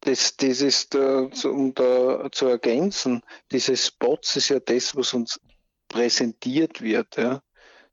[0.00, 5.14] Das, das ist, uh, zu, um da zu ergänzen, diese Spots ist ja das, was
[5.14, 5.40] uns
[5.88, 7.16] präsentiert wird.
[7.16, 7.42] Ja?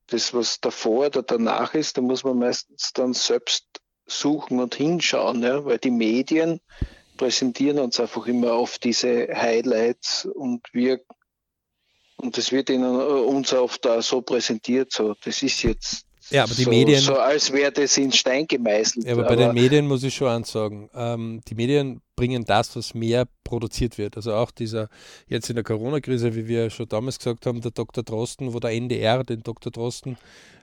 [0.08, 3.66] Das, was davor oder danach ist, da muss man meistens dann selbst
[4.06, 6.60] suchen und hinschauen, ja, weil die Medien
[7.18, 11.02] präsentieren uns einfach immer auf diese Highlights und wir
[12.18, 16.44] und das wird ihnen äh, uns oft da so präsentiert, so das ist jetzt ja,
[16.44, 17.00] aber die so, Medien.
[17.00, 19.06] So als wäre das in Stein gemeißelt.
[19.06, 22.76] Ja, aber, aber bei den Medien muss ich schon ansagen, ähm, die Medien bringen das,
[22.76, 24.16] was mehr produziert wird.
[24.16, 24.88] Also auch dieser,
[25.28, 28.04] jetzt in der Corona-Krise, wie wir schon damals gesagt haben, der Dr.
[28.04, 29.72] Drosten, wo der NDR den Dr.
[29.72, 30.18] Drosten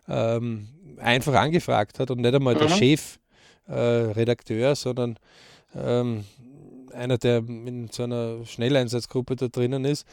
[0.08, 2.60] ähm, einfach angefragt hat und nicht einmal mhm.
[2.60, 3.18] der Chef
[3.68, 5.18] äh, Redakteur, sondern
[5.76, 6.24] ähm,
[6.92, 10.06] einer, der in so einer Schnelleinsatzgruppe da drinnen ist,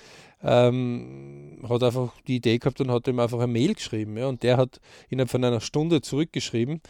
[0.44, 4.18] ähm, hat einfach die Idee gehabt und hat ihm einfach eine Mail geschrieben.
[4.18, 6.82] Ja, und der hat innerhalb von einer Stunde zurückgeschrieben.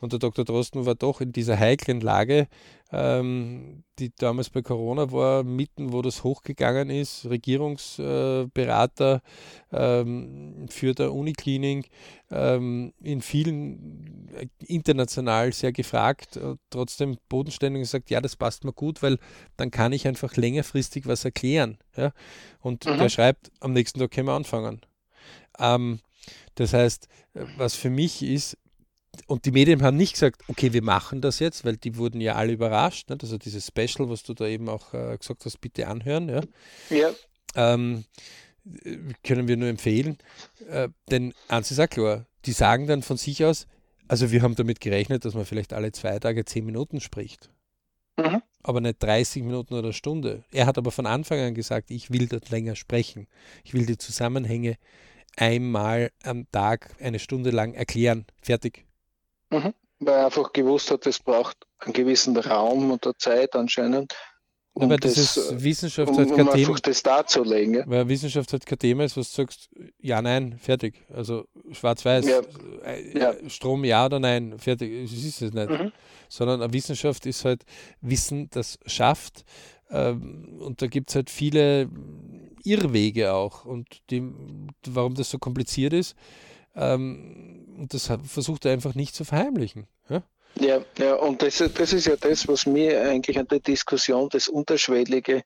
[0.00, 0.44] Und der Dr.
[0.44, 2.48] Drosten war doch in dieser heiklen Lage,
[2.92, 9.22] ähm, die damals bei Corona war, mitten, wo das hochgegangen ist, Regierungsberater
[9.72, 11.90] äh, ähm, für der Uniklinik,
[12.30, 18.72] ähm, in vielen äh, international sehr gefragt, äh, trotzdem bodenständig gesagt, ja, das passt mir
[18.72, 19.18] gut, weil
[19.56, 21.78] dann kann ich einfach längerfristig was erklären.
[21.96, 22.12] Ja?
[22.60, 22.98] Und mhm.
[22.98, 24.80] der schreibt, am nächsten Tag können wir anfangen.
[25.58, 26.00] Ähm,
[26.54, 28.56] das heißt, äh, was für mich ist,
[29.26, 32.34] und die Medien haben nicht gesagt, okay, wir machen das jetzt, weil die wurden ja
[32.34, 33.10] alle überrascht.
[33.10, 33.18] Ne?
[33.20, 36.28] Also dieses Special, was du da eben auch äh, gesagt hast, bitte anhören.
[36.28, 36.96] Ja.
[36.96, 37.14] ja.
[37.54, 38.04] Ähm,
[39.22, 40.18] können wir nur empfehlen.
[40.68, 43.66] Äh, denn eins ist auch klar, die sagen dann von sich aus,
[44.08, 47.50] also wir haben damit gerechnet, dass man vielleicht alle zwei Tage zehn Minuten spricht.
[48.16, 48.42] Mhm.
[48.62, 50.44] Aber nicht 30 Minuten oder eine Stunde.
[50.52, 53.26] Er hat aber von Anfang an gesagt, ich will dort länger sprechen.
[53.64, 54.76] Ich will die Zusammenhänge
[55.36, 58.26] einmal am Tag eine Stunde lang erklären.
[58.40, 58.85] Fertig.
[59.50, 59.74] Mhm.
[60.00, 64.14] Weil er einfach gewusst hat, es braucht einen gewissen Raum und Zeit anscheinend.
[64.76, 66.76] Um aber das, das ist Wissenschaft um, halt kein um Thema.
[66.82, 67.74] das darzulegen.
[67.76, 67.84] Ja?
[67.86, 71.02] Weil Wissenschaft halt kein Thema ist, was du sagst, ja, nein, fertig.
[71.10, 72.40] Also schwarz-weiß, ja.
[72.84, 73.34] Äh, ja.
[73.48, 75.04] Strom ja oder nein, fertig.
[75.04, 75.70] Das ist es nicht.
[75.70, 75.92] Mhm.
[76.28, 77.64] Sondern eine Wissenschaft ist halt
[78.02, 79.46] Wissen, das schafft.
[79.88, 81.88] Ähm, und da gibt es halt viele
[82.62, 83.64] Irrwege auch.
[83.64, 84.22] Und die,
[84.86, 86.14] warum das so kompliziert ist,
[86.76, 89.86] ähm, und das versucht er einfach nicht zu verheimlichen.
[90.08, 90.22] Ja,
[90.58, 94.48] ja, ja und das, das ist ja das, was mir eigentlich an der Diskussion, das
[94.48, 95.42] Unterschwellige,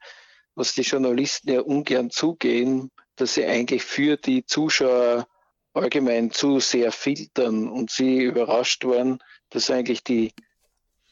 [0.55, 5.27] was die Journalisten ja ungern zugehen, dass sie eigentlich für die Zuschauer
[5.73, 10.33] allgemein zu sehr filtern und sie überrascht waren, dass eigentlich die,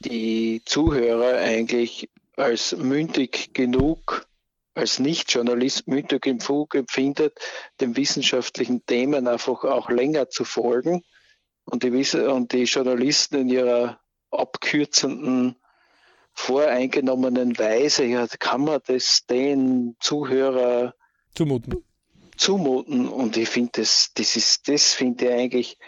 [0.00, 4.27] die Zuhörer eigentlich als mündig genug
[4.78, 7.38] als Nicht-Journalist müßig im Fug empfindet,
[7.80, 11.02] den wissenschaftlichen Themen einfach auch länger zu folgen
[11.64, 15.56] und die, und die Journalisten in ihrer abkürzenden,
[16.32, 20.94] voreingenommenen Weise, ja, kann man das den Zuhörer
[21.34, 21.84] zumuten.
[22.36, 23.08] zumuten.
[23.08, 25.78] Und ich finde, das, das ist, das finde ich eigentlich.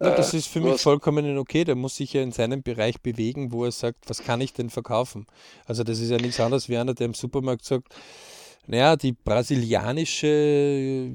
[0.00, 1.64] Ja, das äh, ist für mich vollkommen okay.
[1.64, 4.70] Der muss sich ja in seinem Bereich bewegen, wo er sagt, was kann ich denn
[4.70, 5.26] verkaufen?
[5.64, 7.94] Also das ist ja nichts anderes wie einer, der im Supermarkt sagt,
[8.66, 11.10] naja, die brasilianische,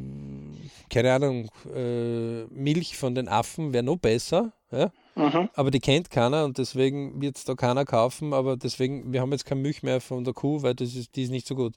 [0.90, 4.92] keine Ahnung, äh, Milch von den Affen wäre noch besser, ja?
[5.16, 5.50] Mhm.
[5.56, 9.32] aber die kennt keiner und deswegen wird es da keiner kaufen, aber deswegen, wir haben
[9.34, 11.76] jetzt keine Milch mehr von der Kuh, weil das ist, die ist nicht so gut.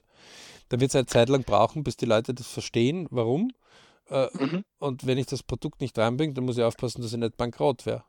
[0.69, 3.51] Da wird es eine Zeit lang brauchen, bis die Leute das verstehen, warum.
[4.09, 4.63] Äh, mhm.
[4.79, 7.85] Und wenn ich das Produkt nicht reinbringe, dann muss ich aufpassen, dass ich nicht bankrott
[7.85, 8.03] wäre.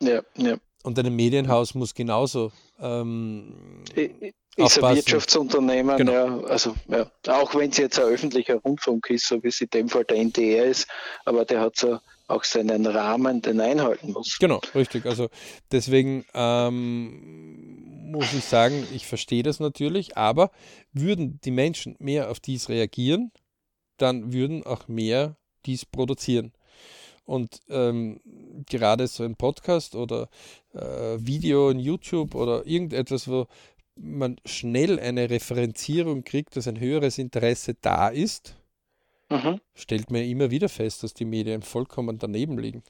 [0.00, 0.56] Ja, ja.
[0.84, 3.54] Und ein Medienhaus muss genauso ähm,
[4.56, 6.12] ist ein Wirtschaftsunternehmen, genau.
[6.12, 9.70] ja, also ja, auch wenn es jetzt ein öffentlicher Rundfunk ist, so wie es in
[9.70, 10.86] dem Fall der NDR ist,
[11.24, 14.38] aber der hat so auch seinen Rahmen, den einhalten muss.
[14.38, 15.04] Genau, richtig.
[15.06, 15.28] Also
[15.72, 20.50] deswegen ähm, muss ich sagen, ich verstehe das natürlich, aber
[20.92, 23.32] würden die Menschen mehr auf dies reagieren,
[23.96, 26.52] dann würden auch mehr dies produzieren.
[27.24, 28.20] Und ähm,
[28.68, 30.28] gerade so ein Podcast oder
[30.74, 33.46] äh, Video in YouTube oder irgendetwas, wo
[33.96, 38.56] man schnell eine Referenzierung kriegt, dass ein höheres Interesse da ist,
[39.30, 39.60] mhm.
[39.74, 42.82] stellt man immer wieder fest, dass die Medien vollkommen daneben liegen.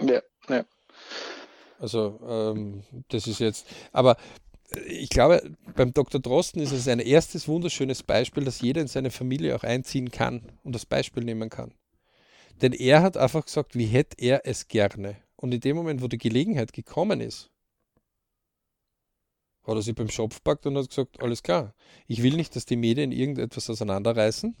[0.00, 0.64] Ja, ja.
[1.78, 4.16] Also ähm, das ist jetzt, aber
[4.86, 5.42] ich glaube,
[5.74, 6.20] beim Dr.
[6.20, 10.42] Drosten ist es ein erstes wunderschönes Beispiel, dass jeder in seine Familie auch einziehen kann
[10.64, 11.72] und das Beispiel nehmen kann.
[12.62, 15.16] Denn er hat einfach gesagt, wie hätte er es gerne.
[15.36, 17.50] Und in dem Moment, wo die Gelegenheit gekommen ist,
[19.66, 21.74] hat er sich beim Schopf packt und hat gesagt, alles klar,
[22.06, 24.56] ich will nicht, dass die Medien irgendetwas auseinanderreißen.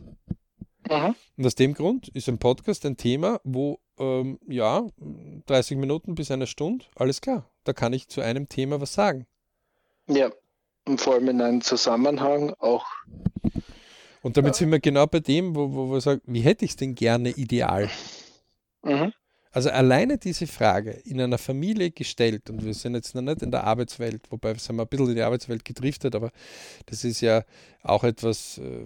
[0.90, 1.14] Mhm.
[1.36, 4.86] Und aus dem Grund ist ein Podcast ein Thema, wo, ähm, ja,
[5.46, 9.26] 30 Minuten bis eine Stunde, alles klar, da kann ich zu einem Thema was sagen.
[10.08, 10.30] Ja,
[10.86, 12.86] und vor allem in einem Zusammenhang auch.
[14.26, 14.58] Und damit ja.
[14.58, 17.30] sind wir genau bei dem, wo, wo wir sagen, wie hätte ich es denn gerne
[17.30, 17.88] ideal?
[18.82, 19.12] Mhm.
[19.52, 23.52] Also alleine diese Frage in einer Familie gestellt, und wir sind jetzt noch nicht in
[23.52, 26.32] der Arbeitswelt, wobei wir sind ein bisschen in die Arbeitswelt gedriftet, aber
[26.86, 27.44] das ist ja
[27.84, 28.84] auch etwas, äh,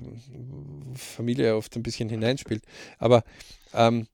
[0.94, 2.62] Familie oft ein bisschen hineinspielt.
[2.98, 3.24] Aber
[3.72, 4.08] ähm,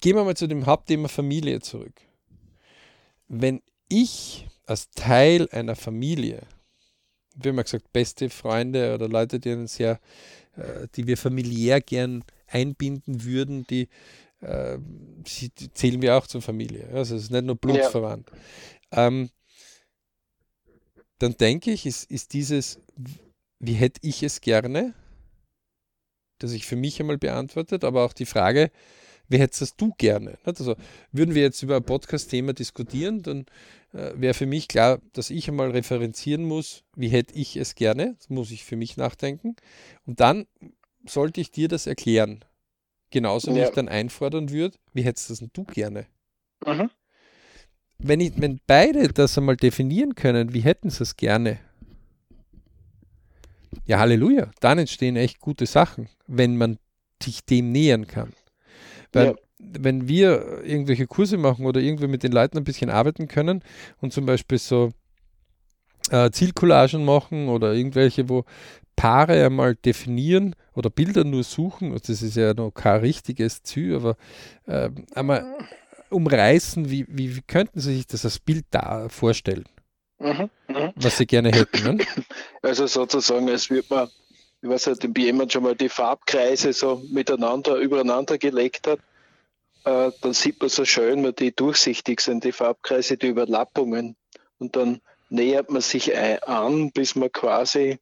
[0.00, 1.98] gehen wir mal zu dem Hauptthema Familie zurück.
[3.26, 6.42] Wenn ich als Teil einer Familie,
[7.36, 10.00] wie haben wir gesagt, beste Freunde oder Leute, die, uns sehr,
[10.56, 13.88] äh, die wir familiär gern einbinden würden, die
[14.40, 14.78] äh,
[15.26, 16.88] sie zählen wir auch zur Familie.
[16.92, 18.30] Also es ist nicht nur blutsverwandt.
[18.92, 19.06] Ja.
[19.06, 19.30] Ähm,
[21.18, 22.80] dann denke ich, ist, ist dieses,
[23.58, 24.94] wie hätte ich es gerne,
[26.38, 28.70] das ich für mich einmal beantwortet, aber auch die Frage,
[29.28, 30.38] wie hättest du gerne?
[30.44, 30.76] Also
[31.10, 33.46] würden wir jetzt über ein Podcast-Thema diskutieren, dann
[33.96, 38.28] wäre für mich klar, dass ich einmal referenzieren muss, wie hätte ich es gerne, das
[38.28, 39.56] muss ich für mich nachdenken.
[40.04, 40.46] Und dann
[41.06, 42.44] sollte ich dir das erklären.
[43.10, 43.68] Genauso wie ja.
[43.68, 46.06] ich dann einfordern würde, wie hättest das denn du gerne?
[46.64, 46.90] Mhm.
[47.98, 51.58] Wenn, ich, wenn beide das einmal definieren können, wie hätten sie es gerne?
[53.86, 56.78] Ja, Halleluja, dann entstehen echt gute Sachen, wenn man
[57.22, 58.32] sich dem nähern kann.
[59.12, 59.34] Weil, ja.
[59.58, 63.62] Wenn wir irgendwelche Kurse machen oder irgendwie mit den Leuten ein bisschen arbeiten können
[64.00, 64.90] und zum Beispiel so
[66.10, 68.44] äh, Zielcollagen machen oder irgendwelche, wo
[68.96, 73.96] Paare einmal definieren oder Bilder nur suchen, also das ist ja noch kein richtiges Ziel,
[73.96, 74.16] aber
[74.66, 75.44] äh, einmal
[76.10, 79.64] umreißen, wie, wie, wie, könnten Sie sich das als Bild da vorstellen?
[80.18, 80.92] Mhm, mh.
[80.96, 81.96] Was Sie gerne hätten.
[81.96, 82.04] Ne?
[82.62, 84.08] Also sozusagen, als würde man,
[84.62, 88.98] ich weiß nicht, ob jemand schon mal die Farbkreise so miteinander, übereinander gelegt hat,
[89.86, 94.16] äh, dann sieht man so schön, wie die durchsichtig sind, die Farbkreise, die Überlappungen.
[94.58, 97.98] Und dann nähert man sich an, bis man quasi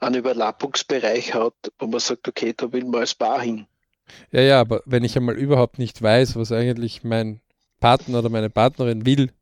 [0.00, 3.66] einen Überlappungsbereich hat, wo man sagt, okay, da will man als Paar hin.
[4.30, 7.40] Ja, ja, aber wenn ich einmal überhaupt nicht weiß, was eigentlich mein
[7.80, 9.32] Partner oder meine Partnerin will.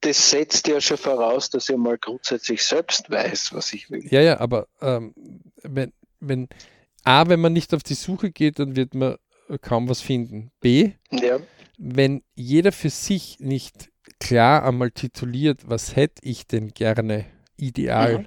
[0.00, 4.06] Das setzt ja schon voraus, dass ich mal grundsätzlich selbst weiß, was ich will.
[4.10, 5.14] Ja, ja, aber ähm,
[5.62, 6.48] wenn, wenn
[7.04, 9.16] A, wenn man nicht auf die Suche geht, dann wird man
[9.58, 10.50] kaum was finden.
[10.60, 11.38] B, ja.
[11.78, 18.26] wenn jeder für sich nicht klar einmal tituliert, was hätte ich denn gerne ideal, mhm.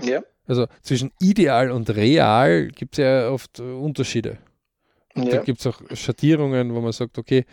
[0.00, 0.22] Ja.
[0.46, 4.38] Also zwischen ideal und real gibt es ja oft äh, Unterschiede.
[5.14, 5.36] Und ja.
[5.36, 7.44] da gibt es auch Schattierungen, wo man sagt, okay,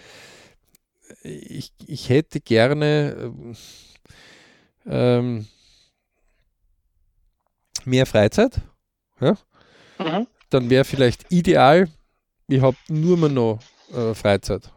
[1.23, 3.33] ich, ich hätte gerne
[4.85, 5.47] ähm,
[7.85, 8.61] mehr Freizeit.
[9.19, 9.37] Ja?
[9.99, 10.27] Mhm.
[10.49, 11.89] Dann wäre vielleicht ideal,
[12.49, 13.59] ich habe nur mehr noch
[13.93, 14.71] äh, Freizeit.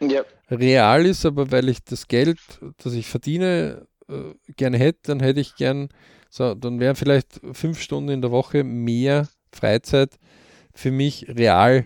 [0.00, 0.22] Ja.
[0.50, 2.38] Real ist aber, weil ich das Geld,
[2.82, 5.88] das ich verdiene, äh, gerne hätte, dann hätte ich gern
[6.28, 10.18] so, dann wären vielleicht fünf Stunden in der Woche mehr Freizeit
[10.74, 11.84] für mich real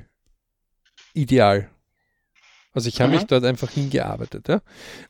[1.14, 1.68] ideal.
[2.72, 4.49] Also ich habe mich dort einfach hingearbeitet.
[4.49, 4.61] Ja?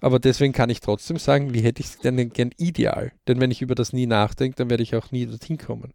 [0.01, 3.13] Aber deswegen kann ich trotzdem sagen, wie hätte ich es denn gern ideal?
[3.27, 5.93] Denn wenn ich über das nie nachdenke, dann werde ich auch nie dorthin kommen.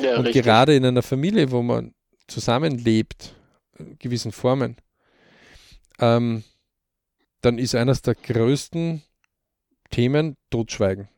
[0.00, 0.44] Ja, Und richtig.
[0.44, 1.94] gerade in einer Familie, wo man
[2.28, 3.34] zusammenlebt,
[3.78, 4.76] in gewissen Formen,
[5.98, 6.44] ähm,
[7.40, 9.02] dann ist eines der größten
[9.90, 11.08] Themen Totschweigen.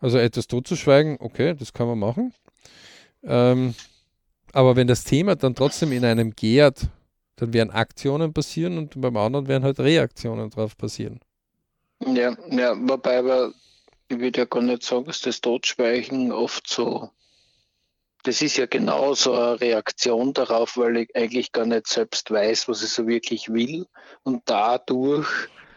[0.00, 2.32] Also etwas totzuschweigen, okay, das kann man machen.
[3.22, 3.74] Ähm,
[4.52, 6.88] aber wenn das Thema dann trotzdem in einem gärt,
[7.40, 11.20] Dann werden Aktionen passieren und beim anderen werden halt Reaktionen drauf passieren.
[12.04, 13.52] Ja, ja, wobei aber
[14.08, 17.10] ich würde ja gar nicht sagen, dass das Totschweigen oft so.
[18.22, 22.68] Das ist ja genau so eine Reaktion darauf, weil ich eigentlich gar nicht selbst weiß,
[22.68, 23.86] was ich so wirklich will
[24.22, 25.28] und dadurch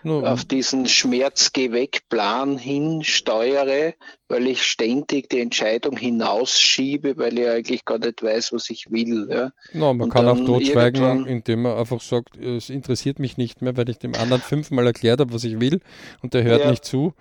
[0.04, 0.26] no.
[0.26, 3.94] auf diesen Schmerz-Geh-Weg-Plan hinsteuere,
[4.28, 9.28] weil ich ständig die Entscheidung hinausschiebe, weil ich eigentlich gar nicht weiß, was ich will.
[9.30, 9.52] Ja.
[9.74, 13.78] No, man und kann auch totschweigen, indem man einfach sagt, es interessiert mich nicht mehr,
[13.78, 15.80] weil ich dem anderen fünfmal erklärt habe, was ich will
[16.22, 16.72] und der hört ja.
[16.72, 17.14] nicht zu.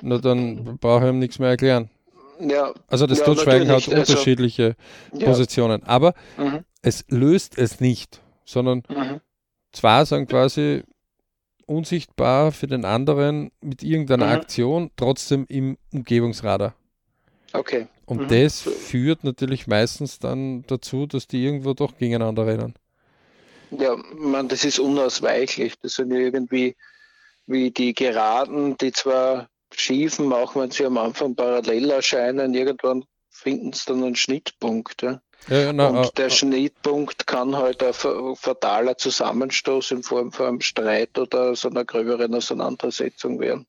[0.00, 1.90] Na, dann brauche ich ihm nichts mehr erklären.
[2.40, 4.76] Ja, also das ja, Totschweigen hat also unterschiedliche
[5.12, 5.82] also, Positionen.
[5.82, 6.64] Aber mhm.
[6.82, 9.20] es löst es nicht, sondern mhm.
[9.72, 10.82] zwar sagen quasi,
[11.68, 14.32] unsichtbar für den anderen mit irgendeiner mhm.
[14.32, 16.74] Aktion, trotzdem im Umgebungsradar.
[17.52, 17.86] Okay.
[18.06, 18.28] Und mhm.
[18.28, 22.74] das führt natürlich meistens dann dazu, dass die irgendwo doch gegeneinander rennen.
[23.70, 25.74] Ja, man, das ist unausweichlich.
[25.82, 26.74] Das sind irgendwie
[27.46, 29.48] wie die Geraden, die zwar
[29.80, 35.02] schiefen, auch wenn sie am Anfang parallel erscheinen, irgendwann finden sie dann einen Schnittpunkt.
[35.02, 35.20] Ja.
[35.48, 40.46] Ja, na, und äh, der äh, Schnittpunkt kann halt ein fataler Zusammenstoß in Form von
[40.46, 43.66] einem Streit oder so einer gröberen Auseinandersetzung werden.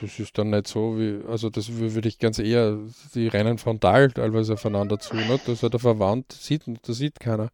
[0.00, 2.78] Das ist dann nicht so, wie, also das würde ich ganz eher,
[3.14, 5.40] die rennen frontal teilweise aufeinander zu, ne?
[5.46, 7.50] das hat er verwandt, sieht, das sieht keiner.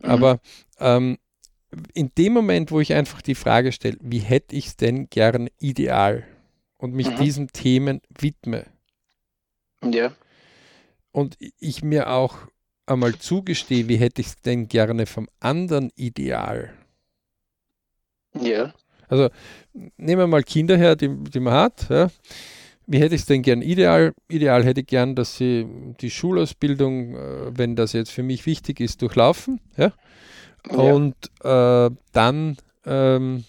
[0.00, 0.08] Mhm.
[0.08, 0.40] Aber
[0.78, 1.18] ähm,
[1.92, 5.48] in dem Moment, wo ich einfach die Frage stelle, wie hätte ich es denn gern
[5.58, 6.24] ideal
[6.80, 7.16] und mich mhm.
[7.16, 8.66] diesen Themen widme.
[9.84, 10.12] Ja.
[11.12, 12.36] Und ich mir auch
[12.86, 16.72] einmal zugestehe, wie hätte ich es denn gerne vom anderen Ideal?
[18.34, 18.72] Ja.
[19.08, 19.28] Also
[19.96, 21.88] nehmen wir mal Kinder her, die, die man hat.
[21.90, 22.10] Ja.
[22.86, 24.14] Wie hätte ich es denn gern ideal?
[24.28, 25.66] Ideal hätte ich gern, dass sie
[26.00, 29.60] die Schulausbildung, äh, wenn das jetzt für mich wichtig ist, durchlaufen.
[29.76, 29.92] Ja.
[30.70, 30.76] ja.
[30.76, 33.44] Und äh, dann ähm,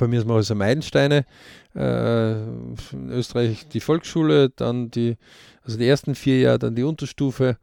[0.00, 1.26] von mir ist mal also Meilensteine,
[1.74, 5.18] äh, in Österreich die Volksschule, dann die,
[5.62, 7.58] also die ersten vier Jahre, dann die Unterstufe,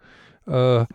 [0.45, 0.85] äh,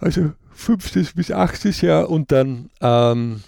[0.00, 3.44] also fünftes bis achtes Jahr und dann ähm,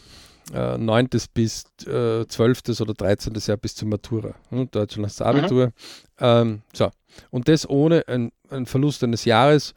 [0.54, 4.34] äh, neuntes bis äh, zwölftes oder dreizehntes Jahr bis zur Matura.
[4.50, 5.66] Und Deutschland das Abitur.
[5.66, 5.72] Mhm.
[6.20, 6.90] Ähm, so.
[7.30, 9.74] Und das ohne einen Verlust eines Jahres,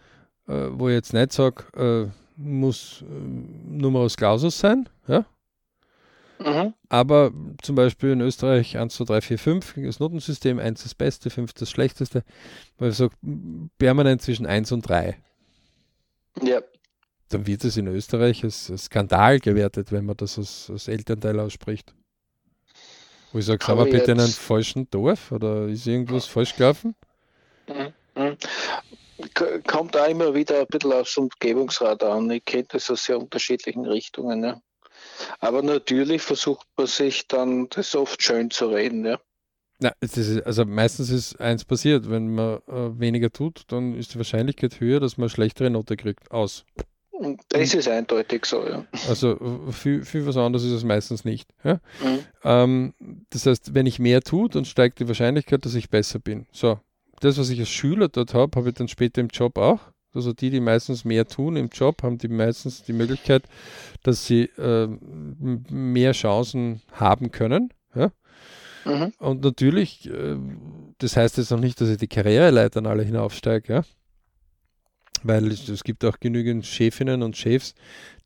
[0.47, 3.05] äh, wo ich jetzt nicht sage, äh, muss äh,
[3.67, 4.87] Numerus Clausus sein?
[6.39, 6.73] Mhm.
[6.89, 11.29] Aber zum Beispiel in Österreich 1, 2, 3, 4, 5 das Notensystem, 1 das Beste,
[11.29, 12.23] 5 das Schlechteste,
[12.77, 13.13] weil ich sage,
[13.77, 15.17] permanent zwischen 1 und 3.
[16.41, 16.61] Ja.
[17.29, 21.39] Dann wird es in Österreich als, als Skandal gewertet, wenn man das als, als Elternteil
[21.39, 21.93] ausspricht.
[23.31, 26.95] Wo ich sage, sind wir bitte in einem falschen Dorf oder ist irgendwas falsch gelaufen?
[27.67, 27.93] Mhm.
[28.15, 28.37] mhm.
[29.65, 32.29] Kommt auch immer wieder ein bisschen aufs Umgebungsrat an.
[32.29, 34.43] Ich kenne das aus sehr unterschiedlichen Richtungen.
[34.43, 34.61] Ja.
[35.39, 39.19] Aber natürlich versucht man sich dann das oft schön zu reden, ja.
[39.79, 44.17] Ja, ist, also meistens ist eins passiert, wenn man äh, weniger tut, dann ist die
[44.17, 46.31] Wahrscheinlichkeit höher, dass man eine schlechtere Note kriegt.
[46.31, 46.63] Aus.
[47.11, 48.85] Und das ist eindeutig so, ja.
[49.07, 49.37] Also
[49.71, 51.49] für, für was anderes ist es meistens nicht.
[51.63, 51.79] Ja?
[52.01, 52.19] Mhm.
[52.43, 52.93] Ähm,
[53.29, 56.47] das heißt, wenn ich mehr tue, dann steigt die Wahrscheinlichkeit, dass ich besser bin.
[56.51, 56.79] So,
[57.19, 59.79] das, was ich als Schüler dort habe, habe ich dann später im Job auch.
[60.13, 63.43] Also die, die meistens mehr tun im Job, haben die meistens die Möglichkeit,
[64.03, 64.87] dass sie äh,
[65.69, 67.73] mehr Chancen haben können.
[67.95, 68.11] Ja?
[68.85, 69.13] Mhm.
[69.17, 70.37] Und natürlich, äh,
[70.99, 73.83] das heißt jetzt noch nicht, dass ich die Karriereleitern alle hinaufsteige, ja?
[75.23, 77.73] weil es, es, gibt auch genügend Chefinnen und Chefs,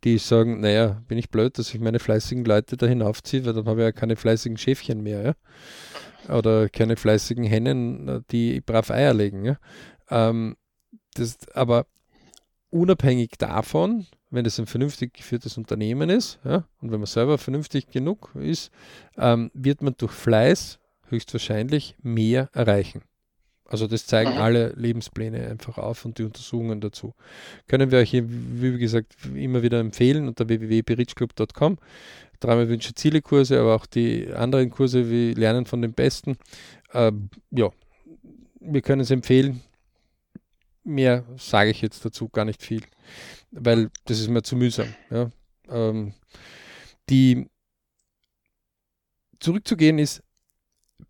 [0.03, 3.65] die sagen, naja, bin ich blöd, dass ich meine fleißigen Leute da hinaufziehe, weil dann
[3.65, 6.35] habe ich ja keine fleißigen Schäfchen mehr, ja?
[6.35, 9.45] oder keine fleißigen Hennen, die brav Eier legen.
[9.45, 9.57] Ja?
[10.09, 10.57] Ähm,
[11.19, 11.85] das, aber
[12.69, 17.87] unabhängig davon, wenn es ein vernünftig geführtes Unternehmen ist ja, und wenn man selber vernünftig
[17.87, 18.71] genug ist,
[19.17, 23.01] ähm, wird man durch Fleiß höchstwahrscheinlich mehr erreichen.
[23.69, 24.37] Also das zeigen mhm.
[24.37, 27.13] alle Lebenspläne einfach auf und die Untersuchungen dazu.
[27.67, 31.77] Können wir euch hier, wie gesagt, immer wieder empfehlen unter www.berichclub.com.
[32.39, 36.37] Dreimal Wünsche Ziele Kurse, aber auch die anderen Kurse wie Lernen von den Besten.
[36.93, 37.69] Ähm, ja,
[38.59, 39.61] wir können es empfehlen
[40.87, 42.81] mehr sage ich jetzt dazu gar nicht viel,
[43.51, 44.93] weil das ist mir zu mühsam.
[45.09, 45.31] Ja.
[45.69, 46.13] Ähm,
[47.09, 47.49] die
[49.39, 50.23] zurückzugehen ist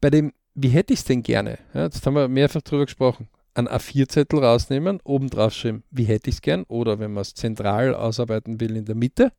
[0.01, 1.59] bei dem, wie hätte ich es denn gerne?
[1.73, 3.29] Ja, jetzt haben wir mehrfach darüber gesprochen.
[3.53, 6.63] Ein A4-Zettel rausnehmen, oben drauf schreiben, wie hätte ich es gern?
[6.67, 9.31] Oder wenn man es zentral ausarbeiten will, in der Mitte.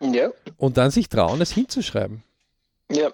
[0.00, 0.30] Ja.
[0.56, 2.22] Und dann sich trauen, es hinzuschreiben.
[2.90, 3.10] Ja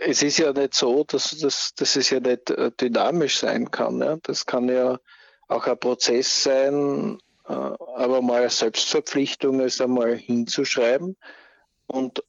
[0.00, 4.00] es ist ja nicht so, dass, dass, dass es ja nicht äh, dynamisch sein kann.
[4.00, 4.18] Ja?
[4.22, 4.98] Das kann ja
[5.48, 11.16] auch ein Prozess sein, äh, aber mal als Selbstverpflichtung es einmal hinzuschreiben
[11.86, 12.24] und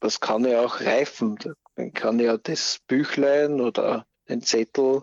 [0.00, 1.38] das kann ja auch reifen.
[1.76, 5.02] Dann kann ja das Büchlein oder den Zettel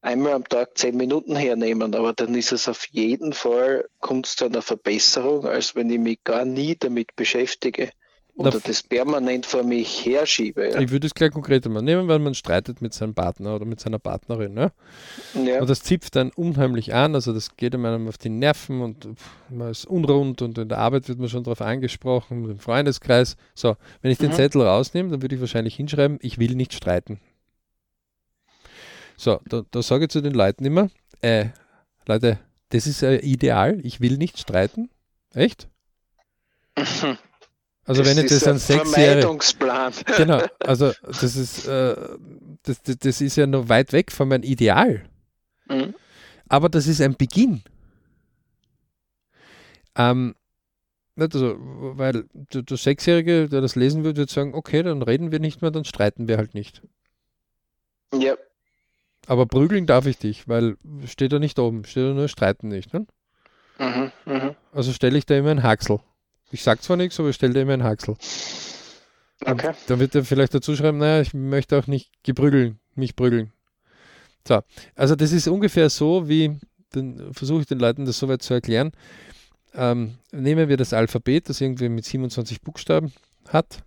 [0.00, 3.88] einmal am Tag zehn Minuten hernehmen, aber dann ist es auf jeden Fall,
[4.24, 7.92] zu einer Verbesserung, als wenn ich mich gar nie damit beschäftige
[8.34, 10.70] oder das permanent vor mich herschiebe.
[10.70, 10.80] Ja.
[10.80, 13.78] Ich würde es gleich konkreter mal nehmen, weil man streitet mit seinem Partner oder mit
[13.78, 14.54] seiner Partnerin.
[14.54, 14.72] Ne?
[15.34, 15.60] Ja.
[15.60, 19.08] Und das zipft dann unheimlich an, also das geht einem auf die Nerven und
[19.50, 23.36] man ist unrund und in der Arbeit wird man schon darauf angesprochen, im Freundeskreis.
[23.54, 24.36] So, wenn ich den mhm.
[24.36, 27.20] Zettel rausnehme, dann würde ich wahrscheinlich hinschreiben, ich will nicht streiten.
[29.16, 30.88] So, da, da sage ich zu den Leuten immer,
[31.20, 31.46] äh,
[32.06, 32.38] Leute,
[32.70, 34.88] das ist ein Ideal, ich will nicht streiten.
[35.34, 35.68] Echt?
[37.84, 39.38] Also das wenn ich das an sechs Jahre.
[40.16, 41.96] Genau, also das ist, äh,
[42.62, 45.04] das, das, das, ist ja noch weit weg von meinem Ideal.
[45.68, 45.94] Mhm.
[46.48, 47.62] Aber das ist ein Beginn.
[49.96, 50.34] Ähm,
[51.18, 55.40] also, weil der, der Sechsjährige, der das lesen würde, würde sagen, okay, dann reden wir
[55.40, 56.82] nicht mehr, dann streiten wir halt nicht.
[58.14, 58.34] Ja.
[59.26, 60.76] Aber prügeln darf ich dich, weil
[61.06, 62.92] steht da nicht oben, steht da nur streiten nicht.
[62.92, 63.06] Ne?
[63.78, 64.54] Mhm, mh.
[64.72, 66.00] Also stelle ich da immer ein Haxel.
[66.52, 68.14] Ich sag zwar nichts, aber ich stelle dir immer einen Haxel.
[69.40, 69.68] Okay.
[69.68, 73.52] Und dann wird er vielleicht dazu schreiben, naja, ich möchte auch nicht geprügeln, mich prügeln.
[74.46, 74.60] So,
[74.94, 76.58] also das ist ungefähr so, wie,
[76.90, 78.92] dann versuche ich den Leuten das soweit zu erklären.
[79.74, 83.12] Ähm, nehmen wir das Alphabet, das irgendwie mit 27 Buchstaben
[83.48, 83.82] hat,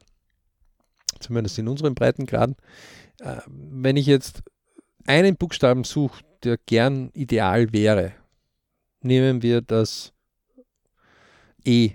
[1.19, 2.55] zumindest in unseren Breitengraden.
[3.19, 4.41] Äh, wenn ich jetzt
[5.05, 8.13] einen Buchstaben suche, der gern ideal wäre,
[9.01, 10.13] nehmen wir das
[11.63, 11.91] E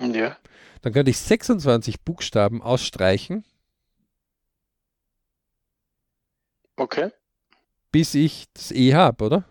[0.00, 0.36] ja.
[0.82, 3.44] Dann könnte ich 26 Buchstaben ausstreichen.
[6.76, 7.10] Okay.
[7.92, 9.44] Bis ich das E habe, oder?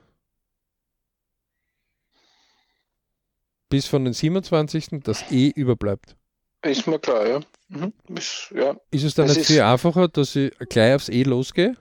[3.70, 5.02] Bis von den 27.
[5.04, 6.16] das E überbleibt.
[6.62, 7.39] Ist mir klar, ja.
[7.70, 7.94] Mhm.
[8.16, 8.76] Ist, ja.
[8.91, 11.76] ist es dann das nicht viel einfacher, dass ich gleich aufs E losgehe?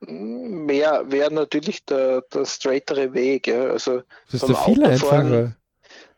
[0.00, 3.46] Mehr wäre natürlich der, der straightere Weg.
[3.46, 3.64] Ja.
[3.66, 5.54] Also das ist der viel einfacher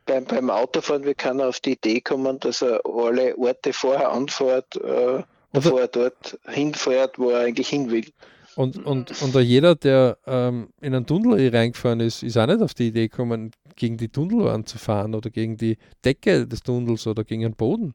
[0.06, 4.10] beim, beim Autofahren, wie kann er auf die Idee kommen, dass er alle Orte vorher
[4.10, 5.22] anfährt, äh,
[5.52, 8.06] bevor er dort hinfährt, wo er eigentlich hin will.
[8.54, 12.74] Und, und, und jeder, der ähm, in einen Tunnel reingefahren ist, ist auch nicht auf
[12.74, 17.24] die Idee gekommen, gegen die Tunnelwand zu fahren oder gegen die Decke des Tunnels oder
[17.24, 17.94] gegen den Boden.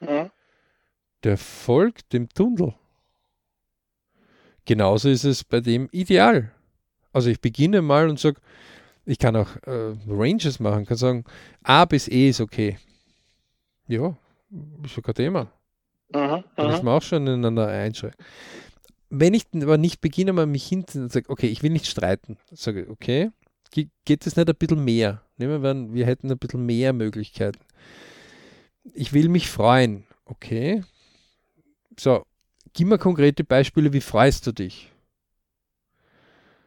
[0.00, 0.30] Mhm.
[1.24, 2.74] Der folgt dem Tunnel.
[4.64, 6.52] Genauso ist es bei dem Ideal.
[7.12, 8.40] Also ich beginne mal und sage,
[9.04, 11.24] ich kann auch äh, Ranges machen, kann sagen,
[11.62, 12.78] A bis E ist okay.
[13.88, 14.16] Ja,
[14.84, 15.52] ist ja kein Thema.
[16.12, 18.22] Aha, Dann ist man auch schon ineinander einschränken.
[19.08, 22.38] Wenn ich aber nicht beginne, mal mich hinten und sage, okay, ich will nicht streiten,
[22.50, 23.30] sage okay,
[23.70, 25.22] geht es nicht ein bisschen mehr?
[25.36, 27.60] Nehmen wir an, wir hätten ein bisschen mehr Möglichkeiten.
[28.94, 30.82] Ich will mich freuen, okay.
[31.98, 32.24] So,
[32.72, 34.90] gib mir konkrete Beispiele, wie freust du dich?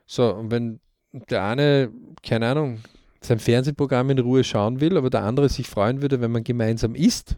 [0.05, 0.79] So, und wenn
[1.29, 1.91] der eine,
[2.23, 2.81] keine Ahnung,
[3.21, 6.95] sein Fernsehprogramm in Ruhe schauen will, aber der andere sich freuen würde, wenn man gemeinsam
[6.95, 7.37] isst.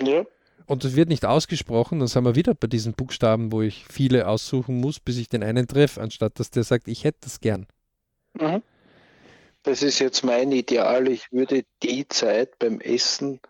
[0.00, 0.24] Ja.
[0.66, 4.26] Und das wird nicht ausgesprochen, dann sind wir wieder bei diesen Buchstaben, wo ich viele
[4.26, 7.66] aussuchen muss, bis ich den einen treffe, anstatt dass der sagt, ich hätte das gern.
[8.34, 8.62] Mhm.
[9.62, 11.08] Das ist jetzt mein Ideal.
[11.08, 13.40] Ich würde die Zeit beim Essen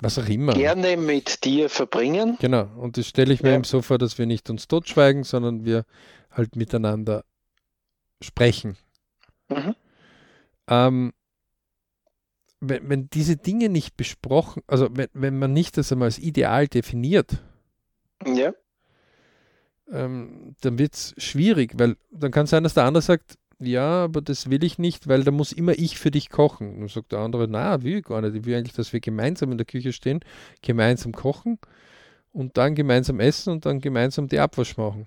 [0.00, 0.54] was auch immer.
[0.54, 2.36] Gerne mit dir verbringen.
[2.40, 3.54] Genau, und das stelle ich mir ja.
[3.56, 5.84] eben so vor, dass wir nicht uns totschweigen, sondern wir
[6.30, 7.24] halt miteinander
[8.22, 8.76] sprechen.
[9.48, 9.74] Mhm.
[10.68, 11.12] Ähm,
[12.60, 16.66] wenn, wenn, diese Dinge nicht besprochen, also wenn, wenn man nicht das einmal als Ideal
[16.66, 17.42] definiert,
[18.26, 18.52] ja.
[19.90, 24.04] ähm, dann wird es schwierig, weil dann kann es sein, dass der andere sagt, ja,
[24.04, 26.74] aber das will ich nicht, weil da muss immer ich für dich kochen.
[26.74, 28.36] Und dann sagt der andere, na, will ich gar nicht.
[28.36, 30.20] Ich will eigentlich, dass wir gemeinsam in der Küche stehen,
[30.62, 31.58] gemeinsam kochen
[32.32, 35.06] und dann gemeinsam essen und dann gemeinsam die Abwasch machen.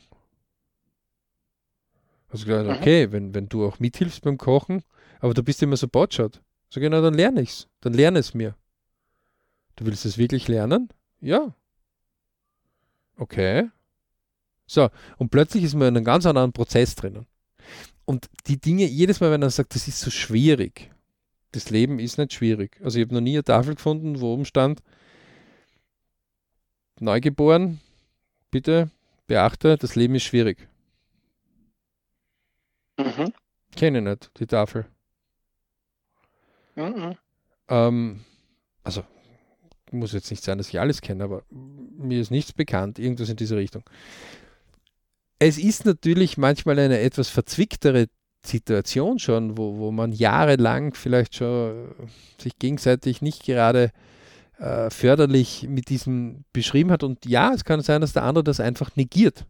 [2.31, 2.75] Also gesagt, mhm.
[2.75, 4.83] okay, wenn, wenn du auch mithilfst beim Kochen,
[5.19, 6.41] aber du bist immer so botschert.
[6.69, 7.67] So genau, dann lerne ich's.
[7.81, 8.55] Dann lerne es mir.
[9.75, 10.89] Du willst es wirklich lernen?
[11.19, 11.53] Ja.
[13.17, 13.69] Okay.
[14.65, 17.27] So, und plötzlich ist man in einem ganz anderen Prozess drinnen.
[18.05, 20.91] Und die Dinge, jedes Mal, wenn er sagt, das ist so schwierig,
[21.51, 22.79] das Leben ist nicht schwierig.
[22.83, 24.81] Also ich habe noch nie eine Tafel gefunden, wo oben stand,
[26.99, 27.81] Neugeboren,
[28.49, 28.89] bitte
[29.27, 30.67] beachte, das Leben ist schwierig.
[32.97, 33.33] Mhm.
[33.75, 34.85] Kenne ich nicht, die Tafel.
[36.75, 37.15] Mhm.
[37.69, 38.25] Ähm,
[38.83, 39.03] also,
[39.91, 43.35] muss jetzt nicht sein, dass ich alles kenne, aber mir ist nichts bekannt, irgendwas in
[43.35, 43.83] diese Richtung.
[45.39, 48.07] Es ist natürlich manchmal eine etwas verzwicktere
[48.45, 51.93] Situation schon, wo, wo man jahrelang vielleicht schon
[52.39, 53.91] sich gegenseitig nicht gerade
[54.57, 57.03] äh, förderlich mit diesem beschrieben hat.
[57.03, 59.45] Und ja, es kann sein, dass der andere das einfach negiert.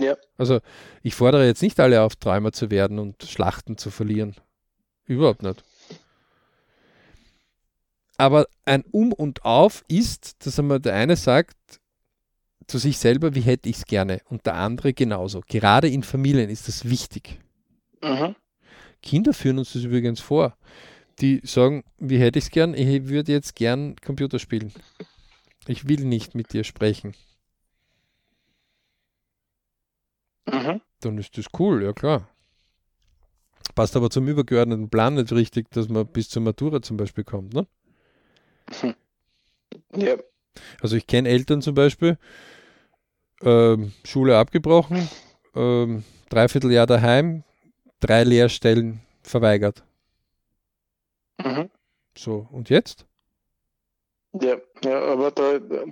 [0.00, 0.16] Ja.
[0.38, 0.60] Also
[1.02, 4.34] ich fordere jetzt nicht alle auf, Träumer zu werden und Schlachten zu verlieren.
[5.06, 5.64] Überhaupt nicht.
[8.18, 11.56] Aber ein Um und Auf ist, dass einmal der eine sagt
[12.66, 15.42] zu sich selber, wie hätte ich es gerne, und der andere genauso.
[15.46, 17.38] Gerade in Familien ist das wichtig.
[18.02, 18.34] Mhm.
[19.02, 20.56] Kinder führen uns das übrigens vor.
[21.20, 22.74] Die sagen, wie hätte ich es gern?
[22.74, 24.72] Ich würde jetzt gern Computer spielen.
[25.66, 27.14] Ich will nicht mit dir sprechen.
[30.46, 30.80] Mhm.
[31.00, 32.28] Dann ist das cool, ja klar.
[33.74, 37.54] Passt aber zum übergeordneten Plan nicht richtig, dass man bis zur Matura zum Beispiel kommt.
[37.54, 37.66] Ne?
[39.94, 40.16] Ja.
[40.80, 42.18] Also ich kenne Eltern zum Beispiel,
[43.42, 45.08] ähm, Schule abgebrochen,
[45.54, 47.44] ähm, dreiviertel Jahr daheim,
[48.00, 49.84] drei Lehrstellen verweigert.
[51.44, 51.68] Mhm.
[52.16, 53.06] So, und jetzt?
[54.40, 55.84] Ja, ja, aber da, da,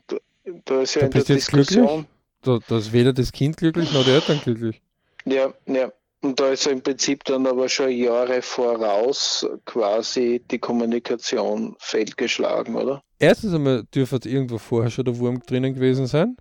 [0.65, 2.07] da ist ja Da in der bist du jetzt Diskussion.
[2.45, 4.81] Da, da ist weder das Kind glücklich noch die Eltern glücklich.
[5.25, 5.93] Ja, ja.
[6.21, 13.03] Und da ist im Prinzip dann aber schon Jahre voraus quasi die Kommunikation fehlgeschlagen, oder?
[13.19, 16.37] Erstens einmal dürfte irgendwo vorher schon der Wurm drinnen gewesen sein.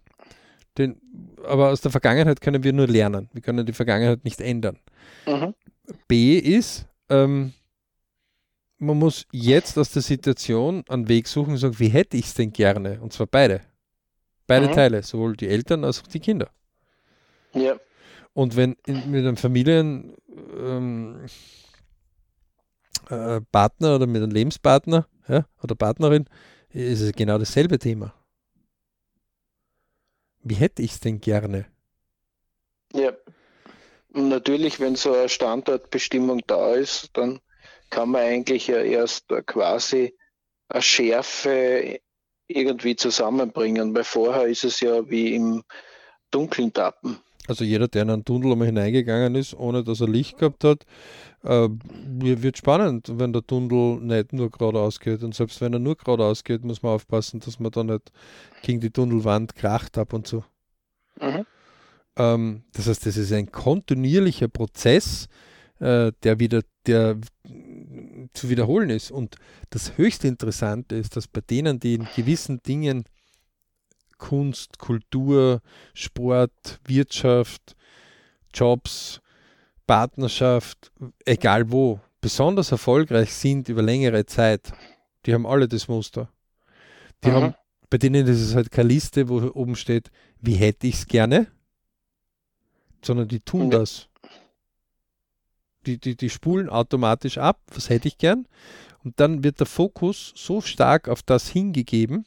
[0.77, 1.01] Den,
[1.43, 3.29] aber aus der Vergangenheit können wir nur lernen.
[3.33, 4.79] Wir können die Vergangenheit nicht ändern.
[5.27, 5.53] Mhm.
[6.07, 7.53] B ist, ähm,
[8.77, 12.33] man muss jetzt aus der Situation einen Weg suchen und sagen, wie hätte ich es
[12.33, 12.99] denn gerne?
[13.01, 13.61] Und zwar beide.
[14.47, 14.71] Beide Mhm.
[14.71, 16.49] Teile, sowohl die Eltern als auch die Kinder.
[17.53, 17.79] Ja,
[18.33, 20.15] Und wenn in, mit einem Familien
[20.57, 21.25] ähm,
[23.09, 26.25] äh, oder mit einem Lebenspartner ja, oder Partnerin
[26.69, 28.13] ist es genau dasselbe Thema.
[30.43, 31.65] Wie hätte ich es denn gerne?
[32.93, 33.13] ja.
[34.13, 37.39] Und natürlich, wenn so eine Standortbestimmung da ist, dann
[37.89, 40.15] kann man eigentlich ja erst quasi
[40.69, 41.99] eine Schärfe
[42.47, 45.63] irgendwie zusammenbringen, weil vorher ist es ja wie im
[46.31, 47.19] Dunkeln tappen.
[47.47, 50.85] Also jeder, der in einen Tunnel einmal hineingegangen ist, ohne dass er Licht gehabt hat,
[51.43, 55.23] äh, wird spannend, wenn der Tunnel nicht nur geradeaus geht.
[55.23, 58.11] Und selbst wenn er nur geradeaus geht, muss man aufpassen, dass man da nicht
[58.61, 60.45] gegen die Tunnelwand kracht ab und zu.
[61.19, 61.45] Mhm.
[62.15, 65.27] Ähm, das heißt, das ist ein kontinuierlicher Prozess,
[65.79, 67.17] äh, der wieder der
[68.33, 69.11] zu wiederholen ist.
[69.11, 69.35] Und
[69.69, 73.05] das höchst Interessante ist, dass bei denen, die in gewissen Dingen
[74.17, 75.61] Kunst, Kultur,
[75.93, 77.75] Sport, Wirtschaft,
[78.53, 79.21] Jobs,
[79.85, 80.91] Partnerschaft,
[81.25, 84.71] egal wo, besonders erfolgreich sind über längere Zeit,
[85.25, 86.29] die haben alle das Muster.
[87.23, 87.33] Die Mhm.
[87.33, 87.55] haben,
[87.89, 90.09] bei denen ist es halt keine Liste, wo oben steht,
[90.39, 91.47] wie hätte ich es gerne,
[93.03, 94.07] sondern die tun das.
[95.85, 98.47] Die, die, die spulen automatisch ab, was hätte ich gern,
[99.03, 102.25] und dann wird der Fokus so stark auf das hingegeben,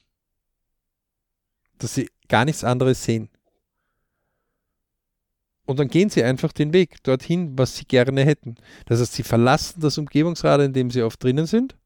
[1.78, 3.30] dass sie gar nichts anderes sehen.
[5.64, 8.56] Und dann gehen sie einfach den Weg dorthin, was sie gerne hätten.
[8.86, 11.76] Das heißt, sie verlassen das Umgebungsrad, in dem sie oft drinnen sind,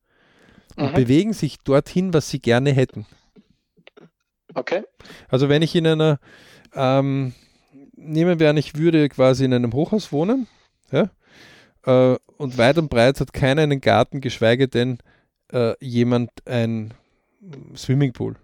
[0.77, 0.95] und Mhm.
[0.95, 3.07] bewegen sich dorthin, was sie gerne hätten.
[4.55, 4.83] Okay.
[5.29, 6.18] Also wenn ich in einer,
[6.75, 7.33] ähm,
[7.95, 10.47] nehmen wir an, ich würde quasi in einem Hochhaus wohnen,
[10.91, 11.11] ja,
[11.85, 14.99] äh, und weit und breit hat keiner einen Garten, geschweige denn
[15.53, 16.95] äh, jemand ein
[17.76, 18.37] Swimmingpool.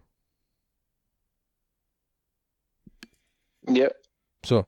[3.68, 3.89] Ja.
[4.45, 4.64] So,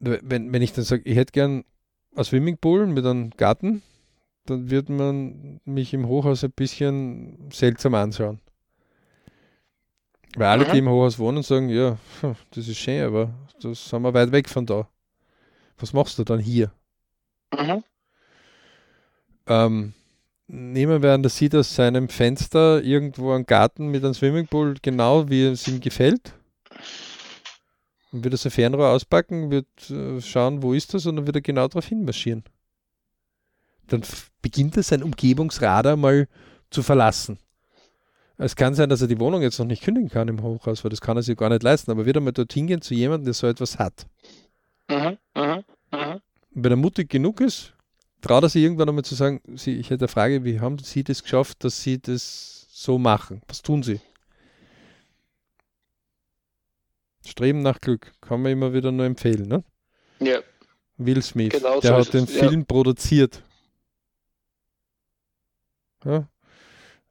[0.00, 1.64] wenn, wenn ich dann sage, ich hätte gern
[2.16, 3.82] ein Swimmingpool mit einem Garten,
[4.46, 8.40] dann wird man mich im Hochhaus ein bisschen seltsam anschauen.
[10.36, 10.72] Weil alle, Mhm.
[10.72, 11.98] die im Hochhaus wohnen, sagen, ja,
[12.50, 14.88] das ist schön, aber das sind wir weit weg von da.
[15.78, 16.72] Was machst du dann hier?
[17.58, 17.84] Mhm.
[19.46, 19.92] Ähm,
[20.46, 25.28] nehmen wir an, der sieht aus seinem Fenster irgendwo einen Garten mit einem Swimmingpool, genau
[25.28, 26.34] wie es ihm gefällt.
[28.12, 31.36] Und wird er sein Fernrohr auspacken, wird äh, schauen, wo ist das, und dann wird
[31.36, 32.44] er genau darauf hinmarschieren.
[33.88, 34.02] Dann
[34.40, 36.28] beginnt er sein Umgebungsradar mal
[36.70, 37.38] zu verlassen.
[38.36, 40.90] Es kann sein, dass er die Wohnung jetzt noch nicht kündigen kann im Hochhaus, weil
[40.90, 43.26] das kann er sich gar nicht leisten, aber wird er mal dorthin gehen zu jemandem,
[43.26, 44.06] der so etwas hat.
[44.88, 45.18] Mhm.
[45.36, 45.64] Mhm.
[45.92, 46.20] Mhm.
[46.54, 47.74] Wenn er mutig genug ist,
[48.20, 51.02] traut er sich irgendwann einmal zu sagen, sie, ich hätte eine Frage, wie haben Sie
[51.04, 53.42] das geschafft, dass Sie das so machen?
[53.48, 54.00] Was tun Sie?
[57.26, 59.48] Streben nach Glück, kann man immer wieder nur empfehlen.
[59.48, 59.64] Ne?
[60.20, 60.40] Ja.
[60.96, 62.48] Will Smith, Genau der so hat den es, ja.
[62.48, 63.42] Film produziert.
[66.04, 66.28] Ja.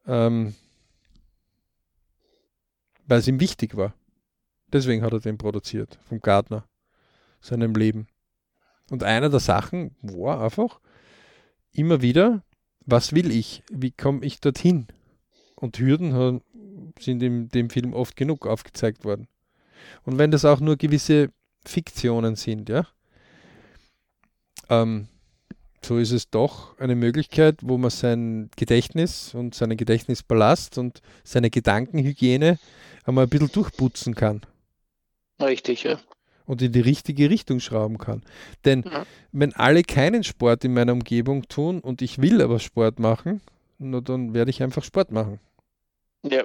[0.05, 0.55] Ähm,
[3.07, 3.93] weil es ihm wichtig war.
[4.71, 6.67] Deswegen hat er den produziert, vom Gardner,
[7.41, 8.07] seinem Leben.
[8.93, 10.79] Und einer der Sachen war einfach
[11.71, 12.43] immer wieder,
[12.85, 13.63] was will ich?
[13.71, 14.85] Wie komme ich dorthin?
[15.55, 16.43] Und Hürden
[16.99, 19.27] sind in dem Film oft genug aufgezeigt worden.
[20.03, 21.31] Und wenn das auch nur gewisse
[21.65, 22.85] Fiktionen sind, ja,
[24.69, 25.07] ähm,
[25.83, 31.49] so ist es doch eine Möglichkeit, wo man sein Gedächtnis und seinen Gedächtnispalast und seine
[31.49, 32.59] Gedankenhygiene
[33.05, 34.41] einmal ein bisschen durchputzen kann.
[35.41, 35.97] Richtig, ja.
[36.45, 38.21] Und in die richtige Richtung schrauben kann.
[38.65, 39.05] Denn ja.
[39.31, 43.41] wenn alle keinen Sport in meiner Umgebung tun und ich will aber Sport machen,
[43.77, 45.39] nur dann werde ich einfach Sport machen.
[46.23, 46.43] Ja.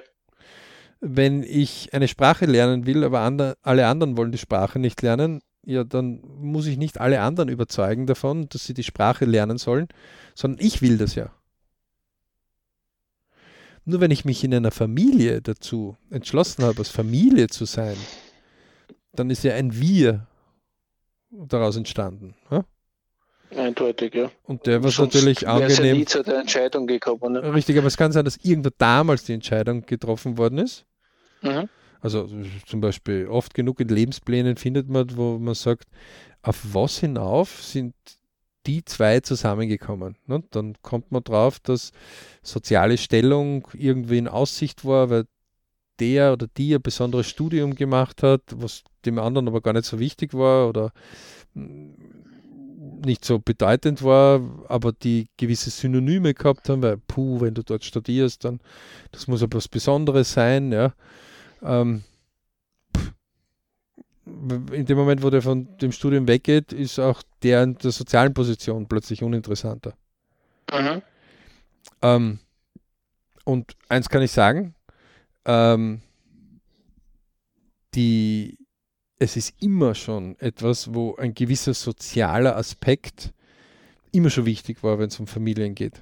[1.01, 5.41] Wenn ich eine Sprache lernen will, aber andre, alle anderen wollen die Sprache nicht lernen,
[5.65, 9.87] ja, dann muss ich nicht alle anderen überzeugen davon, dass sie die Sprache lernen sollen,
[10.33, 11.31] sondern ich will das ja.
[13.85, 17.95] Nur wenn ich mich in einer Familie dazu entschlossen habe, als Familie zu sein,
[19.13, 20.27] dann ist ja ein Wir
[21.29, 22.35] daraus entstanden.
[22.49, 22.65] Ja?
[23.55, 24.31] Eindeutig, ja.
[24.43, 25.85] Und der war natürlich angenehm.
[25.85, 27.33] Ja nie zu der Entscheidung gekommen.
[27.33, 27.53] Ne?
[27.53, 30.85] Richtig, aber es kann sein, dass irgendwann damals die Entscheidung getroffen worden ist.
[31.41, 31.67] Mhm.
[32.01, 32.29] Also
[32.65, 35.85] zum Beispiel oft genug in Lebensplänen findet man, wo man sagt,
[36.41, 37.93] auf was hinauf sind
[38.65, 40.15] die zwei zusammengekommen.
[40.27, 40.43] Ne?
[40.51, 41.91] Dann kommt man drauf, dass
[42.41, 45.25] soziale Stellung irgendwie in Aussicht war, weil
[45.99, 49.99] der oder die ein besonderes Studium gemacht hat, was dem anderen aber gar nicht so
[49.99, 50.91] wichtig war oder
[51.53, 51.95] hm,
[53.05, 57.83] nicht so bedeutend war, aber die gewisse Synonyme gehabt haben, weil, puh, wenn du dort
[57.83, 58.59] studierst, dann
[59.11, 60.93] das muss etwas Besonderes sein, ja.
[61.61, 62.03] Ähm,
[64.71, 68.33] in dem Moment, wo der von dem Studium weggeht, ist auch der in der sozialen
[68.33, 69.93] Position plötzlich uninteressanter.
[70.71, 71.01] Mhm.
[72.01, 72.39] Ähm,
[73.43, 74.75] und eins kann ich sagen,
[75.45, 76.01] ähm,
[77.95, 78.57] die,
[79.19, 83.33] es ist immer schon etwas, wo ein gewisser sozialer Aspekt
[84.11, 86.01] immer schon wichtig war, wenn es um Familien geht.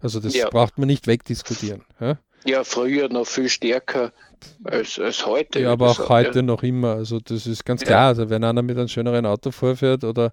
[0.00, 0.48] Also das ja.
[0.48, 1.82] braucht man nicht wegdiskutieren.
[2.00, 2.18] Ja?
[2.44, 4.12] Ja, früher noch viel stärker
[4.64, 5.60] als, als heute.
[5.60, 6.42] Ja, aber auch sagen, heute ja.
[6.42, 6.94] noch immer.
[6.94, 8.08] Also das ist ganz klar.
[8.08, 10.32] Also wenn einer mit einem schöneren Auto vorfährt oder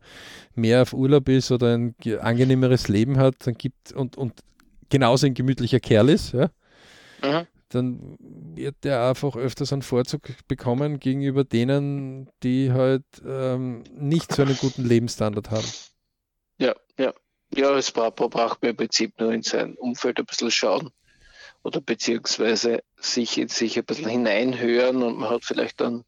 [0.54, 4.34] mehr auf Urlaub ist oder ein angenehmeres Leben hat, dann gibt und, und
[4.90, 6.50] genauso ein gemütlicher Kerl ist, ja,
[7.24, 7.48] mhm.
[7.74, 14.42] Dann wird der einfach öfters einen Vorzug bekommen gegenüber denen, die halt ähm, nicht so
[14.44, 15.68] einen guten Lebensstandard haben.
[16.58, 17.14] Ja, ja.
[17.56, 20.90] Ja, es braucht, braucht man im Prinzip nur in sein Umfeld ein bisschen schauen
[21.64, 26.04] oder beziehungsweise sich in sich ein bisschen hineinhören und man hat vielleicht dann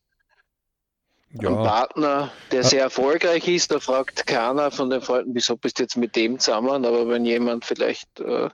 [1.42, 1.50] ja.
[1.50, 5.84] einen Partner, der sehr erfolgreich ist, da fragt keiner von den Freunden, wieso bist du
[5.84, 8.50] jetzt mit dem zusammen, aber wenn jemand vielleicht äh,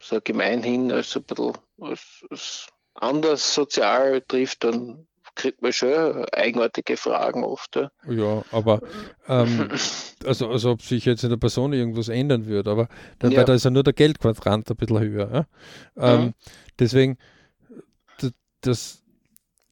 [0.00, 6.96] so gemeinhin als ein bisschen als, als anders sozial trifft, dann kriegt man schon eigenartige
[6.96, 7.76] Fragen oft.
[7.76, 8.80] Ja, ja aber
[9.26, 9.68] ähm,
[10.24, 13.44] also, also ob sich jetzt in der Person irgendwas ändern würde, aber da, ja.
[13.44, 15.46] da ist ja nur der Geldquadrant ein bisschen höher.
[15.96, 16.14] Ja?
[16.14, 16.34] Ähm, mhm.
[16.78, 17.18] Deswegen,
[18.60, 19.02] das,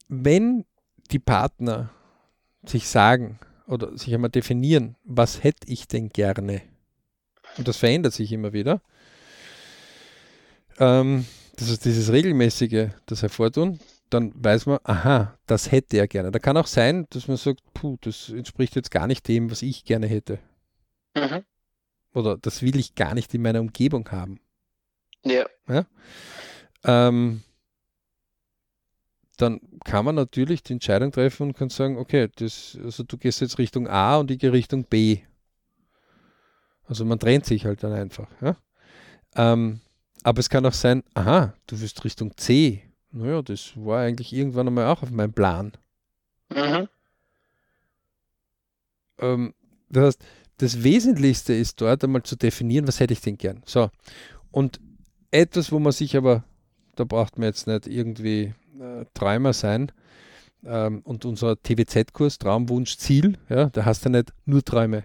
[0.09, 0.65] wenn
[1.11, 1.91] die Partner
[2.65, 6.63] sich sagen oder sich einmal definieren, was hätte ich denn gerne?
[7.59, 8.81] Und das verändert sich immer wieder.
[10.79, 11.27] Ähm,
[11.57, 13.79] das ist dieses regelmäßige, das Hervortun,
[14.11, 16.31] dann weiß man, aha, das hätte er gerne.
[16.31, 19.63] Da kann auch sein, dass man sagt, puh, das entspricht jetzt gar nicht dem, was
[19.63, 20.39] ich gerne hätte.
[21.15, 21.45] Mhm.
[22.15, 24.41] Oder das will ich gar nicht in meiner Umgebung haben.
[25.25, 25.47] Ja.
[25.69, 25.87] ja?
[26.85, 27.43] Ähm,
[29.39, 33.41] dann kann man natürlich die Entscheidung treffen und kann sagen, okay, das, also du gehst
[33.41, 35.21] jetzt Richtung A und ich gehe Richtung B.
[36.85, 38.29] Also man trennt sich halt dann einfach.
[38.41, 38.57] Ja?
[39.35, 39.81] Ähm,
[40.23, 44.69] aber es kann auch sein, aha, du wirst Richtung C naja, das war eigentlich irgendwann
[44.69, 45.73] einmal auch auf meinem Plan.
[46.51, 46.89] Mhm.
[49.19, 49.55] Ähm,
[49.91, 50.25] das heißt,
[50.59, 53.63] das Wesentlichste ist dort einmal zu definieren, was hätte ich denn gern.
[53.67, 53.91] So.
[54.51, 54.81] Und
[55.31, 56.45] etwas, wo man sich aber,
[56.97, 59.93] da braucht man jetzt nicht irgendwie äh, Träumer sein.
[60.65, 65.05] Ähm, und unser TWZ-Kurs Traumwunsch Ziel, ja, da hast du nicht nur Träume.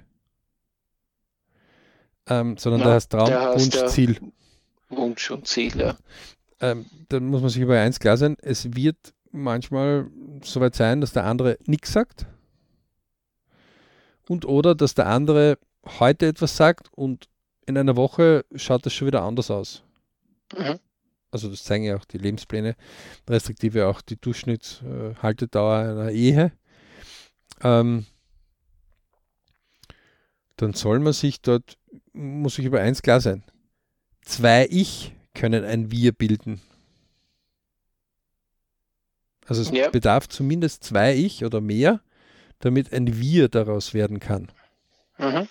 [2.28, 4.18] Ähm, sondern ja, da hast Traumwunsch Ziel.
[4.90, 5.98] Wunsch und Ziel, ja
[6.60, 10.10] ähm, dann muss man sich über eins klar sein, es wird manchmal
[10.44, 12.26] soweit sein, dass der andere nichts sagt
[14.28, 15.58] und oder dass der andere
[16.00, 17.28] heute etwas sagt und
[17.66, 19.84] in einer Woche schaut das schon wieder anders aus.
[20.58, 20.80] Mhm.
[21.30, 22.76] Also das zeigen ja auch die Lebenspläne,
[23.30, 26.54] respektive auch die Durchschnittshaltedauer einer Ehe.
[27.62, 28.06] Ähm,
[30.56, 31.78] dann soll man sich dort,
[32.14, 33.44] muss sich über eins klar sein.
[34.28, 36.60] Zwei Ich können ein Wir bilden.
[39.46, 39.90] Also es ja.
[39.90, 42.02] bedarf zumindest zwei Ich oder mehr,
[42.60, 44.52] damit ein Wir daraus werden kann.
[45.18, 45.48] Mhm.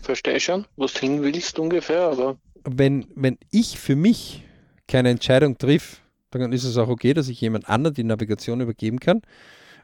[0.00, 2.38] Verstehe schon, wo du hin willst ungefähr, aber.
[2.62, 4.44] Wenn, wenn ich für mich
[4.86, 9.00] keine Entscheidung triff, dann ist es auch okay, dass ich jemand anderen die Navigation übergeben
[9.00, 9.22] kann.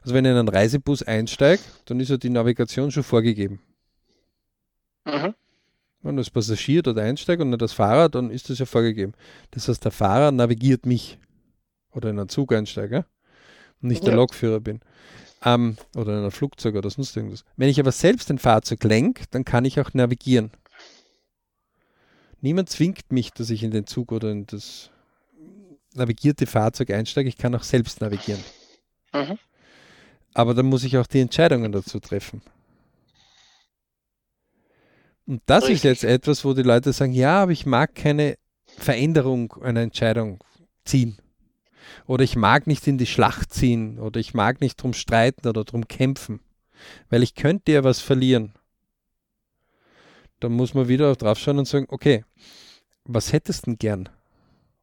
[0.01, 3.59] Also wenn ich in einen Reisebus einsteige, dann ist ja die Navigation schon vorgegeben.
[5.03, 5.35] Mhm.
[6.05, 9.13] Wenn das Passagier dort einsteigt und nicht das Fahrer, dann ist das ja vorgegeben.
[9.49, 11.17] Das heißt, der Fahrer navigiert mich.
[11.93, 13.05] Oder in einen Zug einsteige
[13.81, 14.09] und nicht ja.
[14.09, 14.81] der Lokführer bin.
[15.43, 17.43] Ähm, oder in ein Flugzeug oder sonst irgendwas.
[17.57, 20.51] Wenn ich aber selbst ein Fahrzeug lenke, dann kann ich auch navigieren.
[22.39, 24.91] Niemand zwingt mich, dass ich in den Zug oder in das
[25.95, 27.29] navigierte Fahrzeug einsteige.
[27.29, 28.43] Ich kann auch selbst navigieren.
[29.11, 29.39] Mhm.
[30.35, 32.43] Aber dann muss ich auch die Entscheidungen dazu treffen.
[35.27, 35.77] Und das Richtig.
[35.77, 38.37] ist jetzt etwas, wo die Leute sagen, ja, aber ich mag keine
[38.77, 40.43] Veränderung einer Entscheidung
[40.83, 41.17] ziehen.
[42.05, 43.99] Oder ich mag nicht in die Schlacht ziehen.
[43.99, 46.41] Oder ich mag nicht drum streiten oder drum kämpfen.
[47.09, 48.53] Weil ich könnte ja was verlieren.
[50.39, 52.23] Dann muss man wieder drauf schauen und sagen, okay,
[53.05, 54.09] was hättest du denn gern?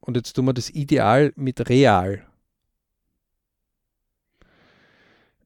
[0.00, 2.26] Und jetzt tun wir das Ideal mit real.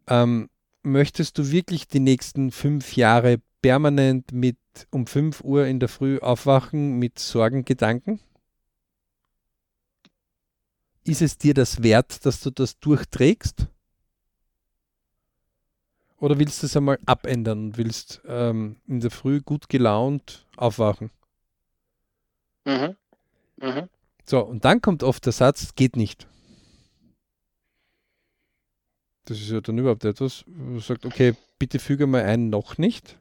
[0.06, 0.48] Ähm,
[0.82, 4.58] möchtest du wirklich die nächsten fünf Jahre permanent mit
[4.90, 8.20] um 5 Uhr in der Früh aufwachen mit Sorgengedanken?
[11.04, 13.68] Ist es dir das wert, dass du das durchträgst?
[16.18, 21.10] Oder willst du es einmal abändern und willst ähm, in der Früh gut gelaunt aufwachen?
[22.64, 22.96] Mhm.
[23.58, 23.88] Mhm.
[24.24, 26.26] So, und dann kommt oft der Satz, geht nicht.
[29.26, 32.78] Das ist ja dann überhaupt etwas, wo man sagt, okay, bitte füge mal ein, noch
[32.78, 33.18] nicht.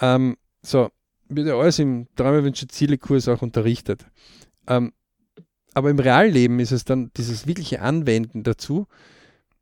[0.00, 0.90] Ähm, so,
[1.28, 4.04] wird ja alles im Träumewünsche Ziele-Kurs auch unterrichtet.
[4.66, 4.92] Ähm,
[5.74, 8.86] aber im Realleben ist es dann dieses wirkliche Anwenden dazu,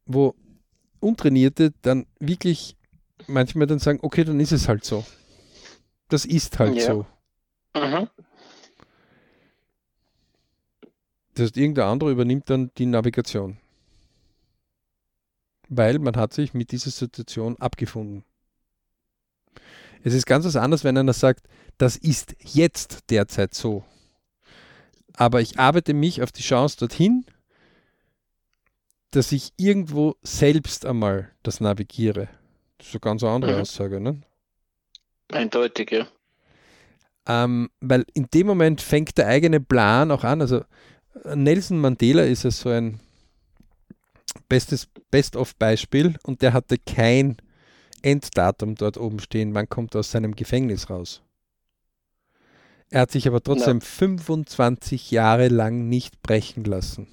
[0.07, 0.35] wo
[1.01, 2.77] Untrainierte dann wirklich
[3.27, 5.05] manchmal dann sagen, okay, dann ist es halt so.
[6.09, 6.87] Das ist halt ja.
[6.87, 7.07] so.
[7.75, 8.09] Mhm.
[11.35, 13.59] Das heißt, irgendein anderer übernimmt dann die Navigation.
[15.69, 18.25] Weil man hat sich mit dieser Situation abgefunden.
[20.05, 23.85] Es ist ganz was anderes, wenn einer sagt, das ist jetzt derzeit so.
[25.15, 27.25] Aber ich arbeite mich auf die Chance dorthin,
[29.11, 32.29] dass ich irgendwo selbst einmal das navigiere.
[32.79, 33.61] Das ist eine ganz andere mhm.
[33.61, 34.21] Aussage, ne?
[35.33, 36.07] Eindeutig, ja.
[37.27, 40.41] Ähm, weil in dem Moment fängt der eigene Plan auch an.
[40.41, 40.65] Also
[41.25, 43.01] Nelson Mandela ist ja so ein
[44.49, 47.37] bestes Best-of-Beispiel und der hatte kein
[48.03, 51.23] Enddatum dort oben stehen, wann kommt er aus seinem Gefängnis raus.
[52.91, 53.85] Er hat sich aber trotzdem no.
[53.85, 57.07] 25 Jahre lang nicht brechen lassen.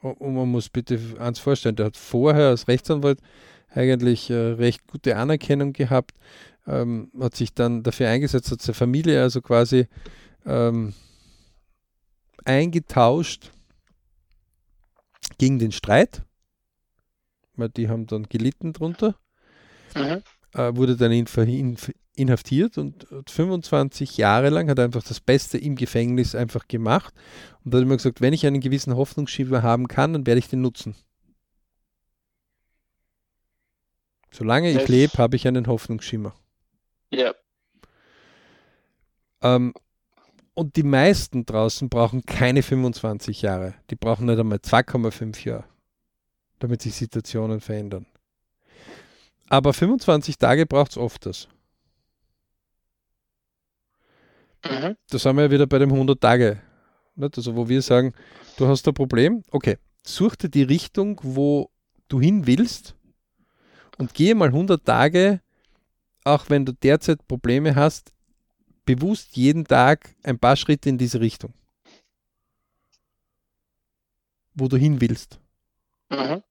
[0.00, 3.20] Und man muss bitte eins vorstellen, der hat vorher als Rechtsanwalt
[3.70, 6.12] eigentlich äh, recht gute Anerkennung gehabt,
[6.66, 9.86] ähm, hat sich dann dafür eingesetzt, hat seine Familie also quasi
[10.44, 10.92] ähm,
[12.44, 13.50] eingetauscht
[15.38, 16.22] gegen den Streit
[17.62, 19.14] weil die haben dann gelitten drunter,
[19.94, 20.22] mhm.
[20.52, 21.76] äh, wurde dann in, in,
[22.16, 27.14] inhaftiert und 25 Jahre lang hat er einfach das Beste im Gefängnis einfach gemacht
[27.64, 30.60] und hat immer gesagt, wenn ich einen gewissen Hoffnungsschieber haben kann, dann werde ich den
[30.60, 30.96] nutzen.
[34.32, 36.34] Solange ich lebe, habe ich einen Hoffnungsschimmer.
[37.10, 37.32] Ja.
[39.42, 39.72] Ähm,
[40.54, 43.74] und die meisten draußen brauchen keine 25 Jahre.
[43.90, 45.71] Die brauchen nicht einmal 2,5 Jahre
[46.62, 48.06] damit sich Situationen verändern.
[49.48, 51.48] Aber 25 Tage braucht es oft das.
[54.64, 54.96] Mhm.
[55.10, 56.62] Da sind wir ja wieder bei dem 100 Tage.
[57.16, 57.36] Nicht?
[57.36, 58.14] Also wo wir sagen,
[58.56, 61.68] du hast ein Problem, okay, such dir die Richtung, wo
[62.08, 62.94] du hin willst
[63.98, 65.40] und gehe mal 100 Tage,
[66.22, 68.12] auch wenn du derzeit Probleme hast,
[68.84, 71.52] bewusst jeden Tag ein paar Schritte in diese Richtung,
[74.54, 75.40] wo du hin willst.
[76.08, 76.42] Mhm.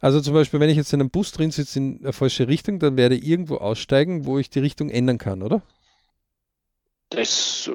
[0.00, 2.78] Also zum Beispiel, wenn ich jetzt in einem Bus drin sitze in eine falsche Richtung,
[2.78, 5.62] dann werde ich irgendwo aussteigen, wo ich die Richtung ändern kann, oder?
[7.10, 7.70] Das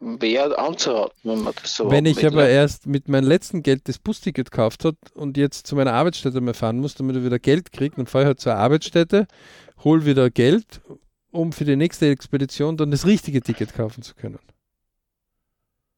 [0.00, 3.98] wäre anzuraten, wenn man das so Wenn ich aber erst mit meinem letzten Geld das
[3.98, 7.72] Busticket gekauft habe und jetzt zu meiner Arbeitsstätte mal fahren muss, damit ich wieder Geld
[7.72, 9.26] kriege, dann fahre ich halt zur Arbeitsstätte,
[9.84, 10.80] hole wieder Geld,
[11.30, 14.38] um für die nächste Expedition dann das richtige Ticket kaufen zu können.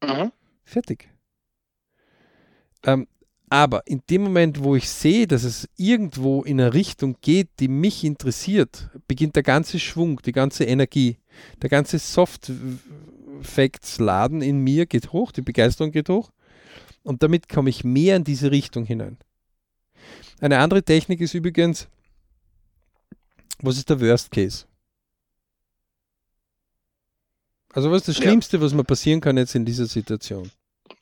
[0.02, 0.32] Mhm.
[0.64, 1.08] Fertig.
[2.84, 3.06] Ähm,
[3.50, 7.68] aber in dem Moment, wo ich sehe, dass es irgendwo in eine Richtung geht, die
[7.68, 11.18] mich interessiert, beginnt der ganze Schwung, die ganze Energie,
[11.62, 16.30] der ganze Soft-Facts-Laden in mir geht hoch, die Begeisterung geht hoch
[17.02, 19.18] und damit komme ich mehr in diese Richtung hinein.
[20.40, 21.86] Eine andere Technik ist übrigens,
[23.60, 24.64] was ist der Worst Case?
[27.72, 28.62] Also was ist das Schlimmste, ja.
[28.62, 30.50] was mir passieren kann jetzt in dieser Situation?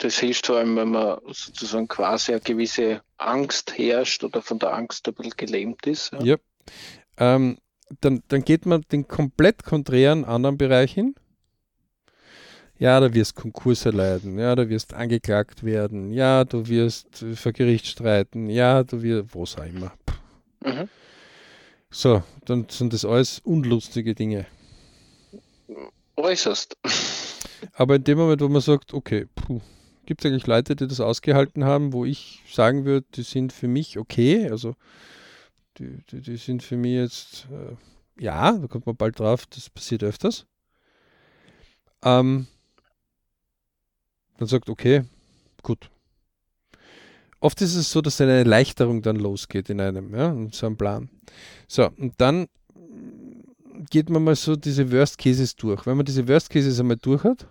[0.02, 4.74] Das hilft vor allem, wenn man sozusagen quasi eine gewisse Angst herrscht oder von der
[4.74, 6.10] Angst ein bisschen gelähmt ist.
[6.12, 6.24] Ja.
[6.24, 6.36] ja.
[7.18, 7.58] Ähm,
[8.00, 11.14] dann, dann geht man den komplett konträren anderen Bereich hin.
[12.80, 17.86] Ja, da wirst Konkurse leiden, ja, da wirst angeklagt werden, ja, du wirst vor Gericht
[17.86, 19.92] streiten, ja, du wirst, was auch immer.
[20.64, 20.88] Mhm.
[21.92, 24.46] So, dann sind das alles unlustige Dinge.
[26.16, 26.76] Äußerst.
[27.74, 29.28] Aber in dem Moment, wo man sagt, okay,
[30.06, 33.68] gibt es eigentlich Leute, die das ausgehalten haben, wo ich sagen würde, die sind für
[33.68, 34.74] mich okay, also
[35.78, 39.70] die, die, die sind für mich jetzt, äh, ja, da kommt man bald drauf, das
[39.70, 40.46] passiert öfters.
[42.04, 42.46] Ähm,
[44.38, 45.04] dann sagt, okay,
[45.62, 45.90] gut.
[47.40, 50.76] Oft ist es so, dass eine Erleichterung dann losgeht in einem, ja, in so einem
[50.76, 51.10] Plan.
[51.66, 52.46] So, und dann
[53.90, 55.86] geht man mal so diese Worst Cases durch.
[55.86, 57.48] Wenn man diese Worst Cases einmal durch hat,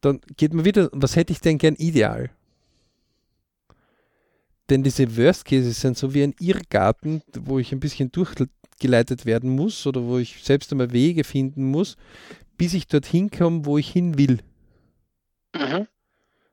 [0.00, 2.30] dann geht man wieder, was hätte ich denn gern ideal?
[4.70, 9.50] Denn diese Worst Cases sind so wie ein Irrgarten, wo ich ein bisschen durchgeleitet werden
[9.50, 11.96] muss oder wo ich selbst einmal Wege finden muss,
[12.58, 14.40] bis ich dorthin komme, wo ich hin will.
[15.54, 15.86] Mhm.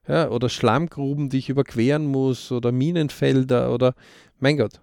[0.08, 3.94] Ja, oder Schlammgruben, die ich überqueren muss, oder Minenfelder, oder
[4.38, 4.80] mein Gott.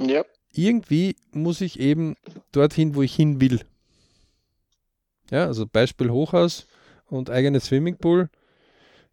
[0.00, 0.24] Ja.
[0.52, 2.16] Irgendwie muss ich eben
[2.52, 3.60] dorthin, wo ich hin will.
[5.30, 6.66] Ja, also Beispiel Hochhaus
[7.06, 8.30] und eigenes Swimmingpool.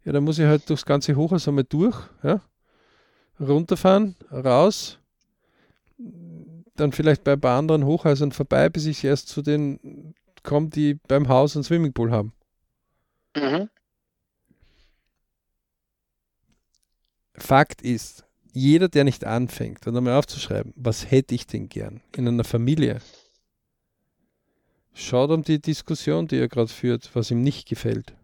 [0.04, 2.40] Ja, da muss ich halt durchs ganze Hochhaus einmal durch, ja,
[3.40, 4.98] runterfahren, raus,
[6.76, 10.94] dann vielleicht bei ein paar anderen Hochhäusern vorbei, bis ich erst zu den komme, die
[10.94, 12.32] beim Haus einen Swimmingpool haben.
[13.36, 13.68] Mhm.
[17.34, 22.26] Fakt ist, jeder, der nicht anfängt, und einmal aufzuschreiben, was hätte ich denn gern in
[22.26, 23.00] einer Familie,
[24.96, 28.14] schaut um die Diskussion, die er gerade führt, was ihm nicht gefällt.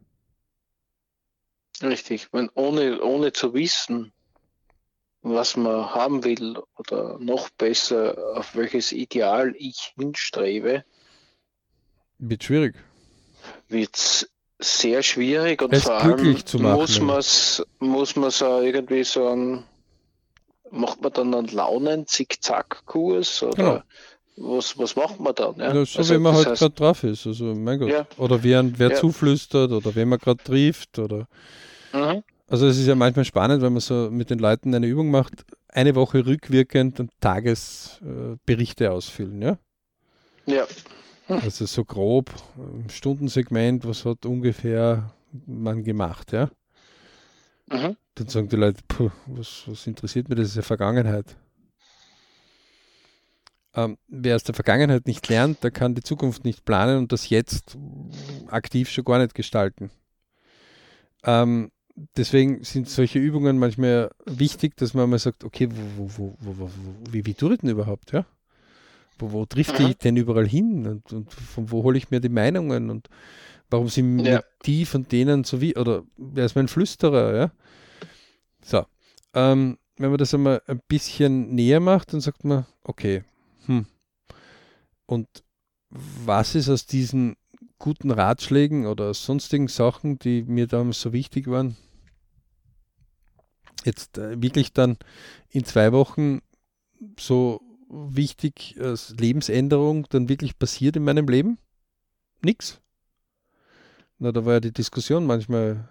[1.83, 4.13] Richtig, wenn ohne, ohne zu wissen,
[5.23, 10.85] was man haben will oder noch besser, auf welches Ideal ich hinstrebe,
[12.25, 12.77] wird schwierig.
[13.69, 14.29] Wird
[14.61, 17.23] sehr schwierig und es vor allem muss man
[17.81, 19.65] muss man so irgendwie so ein,
[20.71, 23.83] macht man dann einen Launen-Zickzack-Kurs oder genau.
[24.37, 25.57] Was, was macht man dann?
[25.57, 25.75] Ja?
[25.75, 27.91] ja so also, wie man halt gerade drauf ist, also mein Gott.
[27.91, 28.07] Ja.
[28.17, 28.97] Oder wer, wer ja.
[28.97, 31.29] zuflüstert oder wen man gerade trifft oder
[31.93, 32.23] mhm.
[32.49, 35.45] also es ist ja manchmal spannend, wenn man so mit den Leuten eine Übung macht,
[35.69, 39.59] eine Woche rückwirkend und Tagesberichte äh, ausfüllen, ja?
[40.47, 40.67] Ja.
[41.29, 45.15] Also so grob, im Stundensegment, was hat ungefähr
[45.47, 46.51] man gemacht, ja?
[47.71, 47.97] Mhm.
[48.15, 51.37] Dann sagen die Leute, puh, was, was interessiert mich, das ist ja Vergangenheit.
[53.75, 57.31] Ähm, wer aus der Vergangenheit nicht lernt, der kann die Zukunft nicht planen und das
[57.31, 57.79] jetzt
[58.49, 59.91] aktiv schon gar nicht gestalten.
[61.25, 61.71] Ähm,
[62.17, 66.71] deswegen sind solche Übungen manchmal wichtig, dass man mal sagt, okay, wo, wo, wo,
[67.11, 68.27] wie, wie tut denn überhaupt, ja?
[69.23, 69.87] wo, wo trifft mhm.
[69.87, 73.09] ich denn überall hin und, und von wo hole ich mir die Meinungen und
[73.71, 74.43] warum sind ja.
[74.67, 77.53] die von denen so wie, oder wer ist mein Flüsterer, ja?
[78.65, 78.85] So,
[79.35, 83.23] ähm, wenn man das einmal ein bisschen näher macht, dann sagt man, okay,
[83.67, 83.87] hm.
[85.07, 85.29] Und
[85.91, 87.37] was ist aus diesen
[87.79, 91.77] guten Ratschlägen oder sonstigen Sachen, die mir damals so wichtig waren,
[93.85, 94.97] jetzt äh, wirklich dann
[95.51, 96.41] in zwei Wochen
[97.19, 101.59] so wichtig als Lebensänderung dann wirklich passiert in meinem Leben?
[102.43, 102.81] Nix.
[104.19, 105.89] Na, da war ja die Diskussion manchmal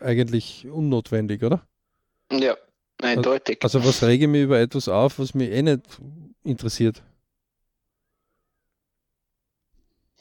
[0.00, 1.66] eigentlich unnotwendig, oder?
[2.32, 2.56] Ja,
[3.02, 3.58] eindeutig.
[3.62, 5.82] Also, also was rege mich über etwas auf, was mich eh nicht
[6.42, 7.02] interessiert?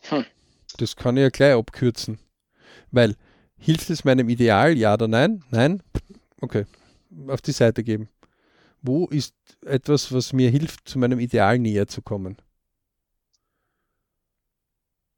[0.10, 0.26] Hm.
[0.78, 2.20] Das kann ich ja gleich abkürzen.
[2.92, 3.16] Weil,
[3.58, 5.44] hilft es meinem Ideal, ja oder nein?
[5.50, 5.82] Nein?
[6.42, 6.66] Okay.
[7.28, 8.10] Auf die Seite geben.
[8.82, 9.34] Wo ist
[9.66, 12.38] etwas, was mir hilft, zu meinem Ideal näher zu kommen?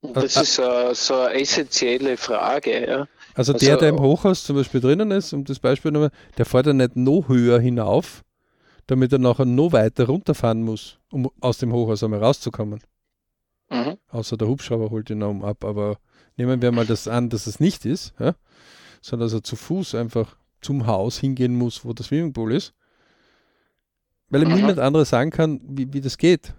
[0.02, 2.88] Das ist uh, so eine essentielle Frage.
[2.88, 3.08] Ja.
[3.38, 6.46] Also, also, der, der im Hochhaus zum Beispiel drinnen ist, um das Beispiel nochmal, der
[6.46, 8.24] fährt ja nicht noch höher hinauf,
[8.88, 12.82] damit er nachher noch weiter runterfahren muss, um aus dem Hochhaus einmal rauszukommen.
[13.70, 13.98] Mhm.
[14.10, 15.98] Außer der Hubschrauber holt ihn um ab, aber
[16.36, 18.36] nehmen wir mal das an, dass es nicht ist, ja?
[19.02, 22.74] sondern dass er zu Fuß einfach zum Haus hingehen muss, wo das Swimmingpool ist
[24.30, 24.56] weil ihm mhm.
[24.56, 26.54] niemand anderes sagen kann, wie, wie das geht.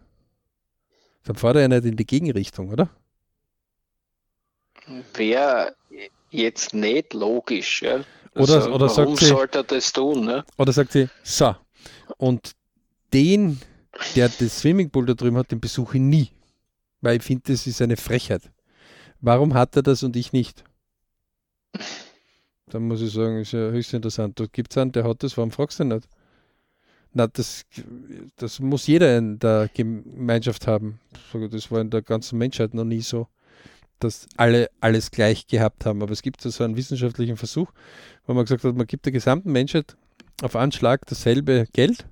[1.25, 2.89] Dann fährt er ja nicht in die Gegenrichtung, oder?
[5.15, 5.75] Wäre
[6.31, 8.01] jetzt nicht logisch, ja.
[8.35, 10.25] Oder, Also, oder warum sagt sie, sollte er das tun?
[10.25, 10.45] Ne?
[10.57, 11.55] oder sagt sie, so,
[12.17, 12.53] und
[13.13, 13.61] den,
[14.15, 16.31] der das Swimmingpool da drüben hat, den besuche ich nie.
[17.01, 18.51] Weil ich finde, das ist eine Frechheit.
[19.21, 20.65] Warum hat er das und ich nicht?
[22.67, 24.39] Dann muss ich sagen, ist ja höchst interessant.
[24.39, 26.09] Da gibt es einen, der hat das, warum fragst du ihn nicht?
[27.13, 27.65] Na, das,
[28.37, 31.01] das muss jeder in der Gemeinschaft haben.
[31.51, 33.27] Das war in der ganzen Menschheit noch nie so,
[33.99, 36.03] dass alle alles gleich gehabt haben.
[36.03, 37.71] Aber es gibt so einen wissenschaftlichen Versuch,
[38.27, 39.97] wo man gesagt hat, man gibt der gesamten Menschheit
[40.43, 42.07] auf Anschlag dasselbe Geld.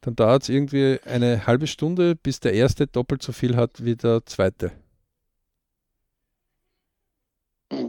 [0.00, 3.96] Dann dauert es irgendwie eine halbe Stunde, bis der erste doppelt so viel hat wie
[3.96, 4.72] der zweite.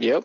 [0.00, 0.20] Ja,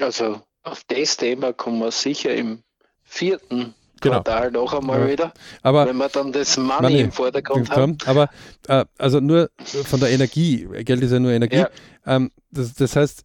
[0.00, 2.62] also auf das Thema kommen wir sicher im
[3.02, 4.22] vierten Genau.
[4.22, 5.08] Quartal noch einmal Ja.
[5.12, 5.32] wieder,
[5.62, 7.96] Aber wenn wir dann das Money, Money im Vordergrund haben.
[8.04, 8.28] Aber
[8.68, 9.50] äh, also nur
[9.84, 11.58] von der Energie, Geld ist ja nur Energie.
[11.58, 11.70] Ja.
[12.04, 13.22] Ähm, das, das heißt,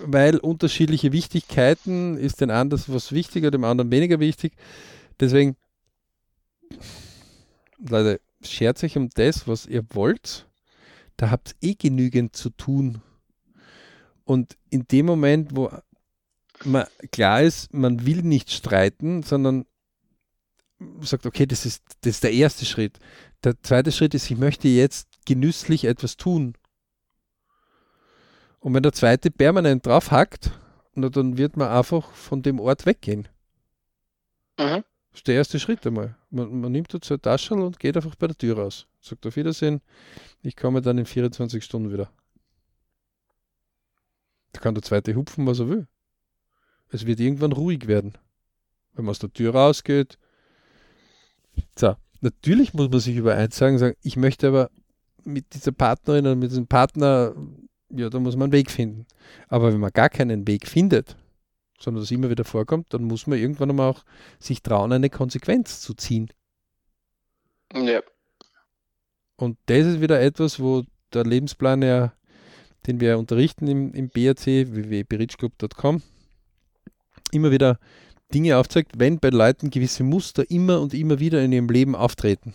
[0.00, 4.52] weil unterschiedliche Wichtigkeiten ist den das was wichtiger, dem anderen weniger wichtig.
[5.20, 5.56] Deswegen,
[7.78, 10.46] Leute, schert euch um das, was ihr wollt.
[11.16, 13.00] Da habt ihr eh genügend zu tun.
[14.24, 15.70] Und in dem Moment, wo
[16.64, 19.66] man klar ist, man will nicht streiten, sondern
[21.00, 22.98] sagt, okay, das ist, das ist der erste Schritt.
[23.42, 26.54] Der zweite Schritt ist, ich möchte jetzt genüsslich etwas tun.
[28.60, 30.50] Und wenn der zweite permanent drauf hackt,
[30.94, 33.28] na, dann wird man einfach von dem Ort weggehen.
[34.58, 34.84] Mhm.
[35.10, 36.16] Das ist der erste Schritt einmal.
[36.30, 38.86] Man, man nimmt dazu eine Tasche und geht einfach bei der Tür raus.
[39.00, 39.80] Sagt auf Wiedersehen,
[40.42, 42.10] ich komme dann in 24 Stunden wieder.
[44.52, 45.86] Da kann der zweite hupfen, was er will.
[46.90, 48.16] Es wird irgendwann ruhig werden.
[48.94, 50.18] Wenn man aus der Tür rausgeht.
[51.76, 54.70] So, natürlich muss man sich über eins sagen, sagen, ich möchte aber
[55.24, 57.34] mit dieser Partnerin oder mit diesem Partner,
[57.90, 59.06] ja, da muss man einen Weg finden.
[59.48, 61.16] Aber wenn man gar keinen Weg findet,
[61.78, 64.04] sondern das immer wieder vorkommt, dann muss man irgendwann einmal auch
[64.38, 66.28] sich trauen, eine Konsequenz zu ziehen.
[67.74, 68.02] Ja.
[69.36, 72.12] Und das ist wieder etwas, wo der Lebensplan ja,
[72.86, 76.02] den wir unterrichten im, im BRC, www.berichclub.com,
[77.32, 77.78] immer wieder
[78.34, 82.52] Dinge aufzeigt, wenn bei Leuten gewisse Muster immer und immer wieder in ihrem Leben auftreten.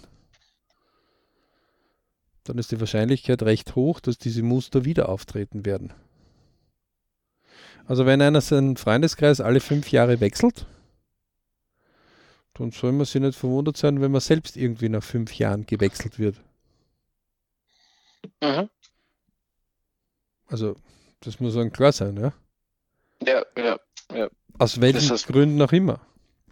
[2.44, 5.94] Dann ist die Wahrscheinlichkeit recht hoch, dass diese Muster wieder auftreten werden.
[7.86, 10.66] Also wenn einer seinen Freundeskreis alle fünf Jahre wechselt,
[12.54, 16.20] dann soll man sich nicht verwundert sein, wenn man selbst irgendwie nach fünf Jahren gewechselt
[16.20, 16.36] wird.
[18.42, 18.70] Mhm.
[20.48, 20.76] Also,
[21.22, 22.34] das muss dann klar sein, ja.
[23.26, 24.30] Ja, ja.
[24.60, 26.02] Aus welchen Das heißt- Gründen auch immer.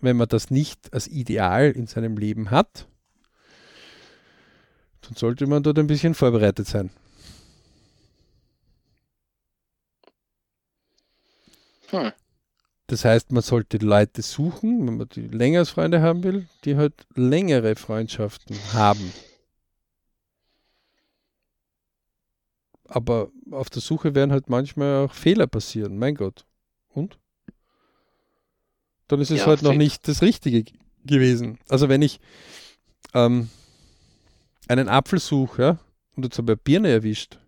[0.02, 2.88] Wenn man das nicht als Ideal in seinem Leben hat,
[5.02, 6.90] dann sollte man dort ein bisschen vorbereitet sein.
[11.90, 12.12] Hm.
[12.88, 16.76] Das heißt, man sollte Leute suchen, wenn man die länger als Freunde haben will, die
[16.78, 19.12] halt längere Freundschaften haben.
[22.86, 26.46] Aber auf der Suche werden halt manchmal auch Fehler passieren, mein Gott.
[26.90, 27.20] Und?
[29.08, 30.66] Dann ist es Ja, halt noch nicht das Richtige
[31.06, 31.60] gewesen.
[31.70, 32.20] Also wenn ich
[33.14, 33.50] ähm,
[34.68, 35.78] einen Apfel suche, ja,
[36.16, 37.40] und jetzt habe ich eine Birne erwischt,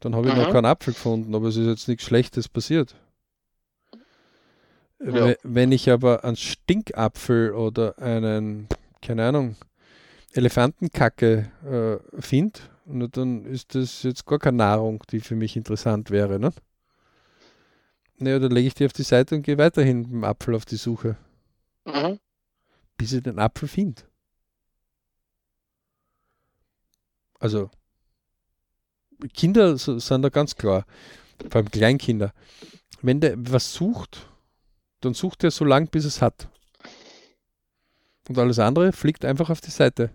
[0.00, 0.52] dann habe ich noch Mhm.
[0.52, 2.96] keinen Apfel gefunden, aber es ist jetzt nichts Schlechtes passiert.
[5.00, 5.26] Ja.
[5.26, 8.66] We- Wenn ich aber einen Stinkapfel oder einen,
[9.00, 9.56] keine Ahnung,
[10.32, 11.50] Elefantenkacke
[12.14, 12.60] äh, finde,
[13.12, 16.38] dann ist das jetzt gar keine Nahrung, die für mich interessant wäre.
[16.38, 16.52] Ne?
[18.20, 20.66] Naja, dann lege ich die auf die Seite und gehe weiterhin mit dem Apfel auf
[20.66, 21.16] die Suche,
[21.86, 22.20] Mhm.
[22.98, 24.02] bis ich den Apfel finde.
[27.38, 27.70] Also,
[29.32, 30.84] Kinder sind da ganz klar,
[31.48, 32.34] vor allem Kleinkinder.
[33.00, 34.28] Wenn der was sucht,
[35.00, 36.48] dann sucht er so lang, bis es hat.
[38.28, 40.14] Und alles andere fliegt einfach auf die Seite.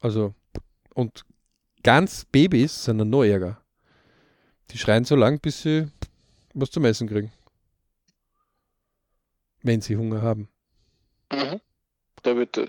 [0.00, 0.34] Also,
[0.94, 1.24] und
[1.82, 3.60] ganz Babys sind dann noch ärger.
[4.70, 5.88] Die schreien so lang, bis sie
[6.54, 7.32] was zum Essen kriegen.
[9.62, 10.48] Wenn sie Hunger haben.
[11.32, 11.60] Mhm.
[12.22, 12.68] Da wird, äh,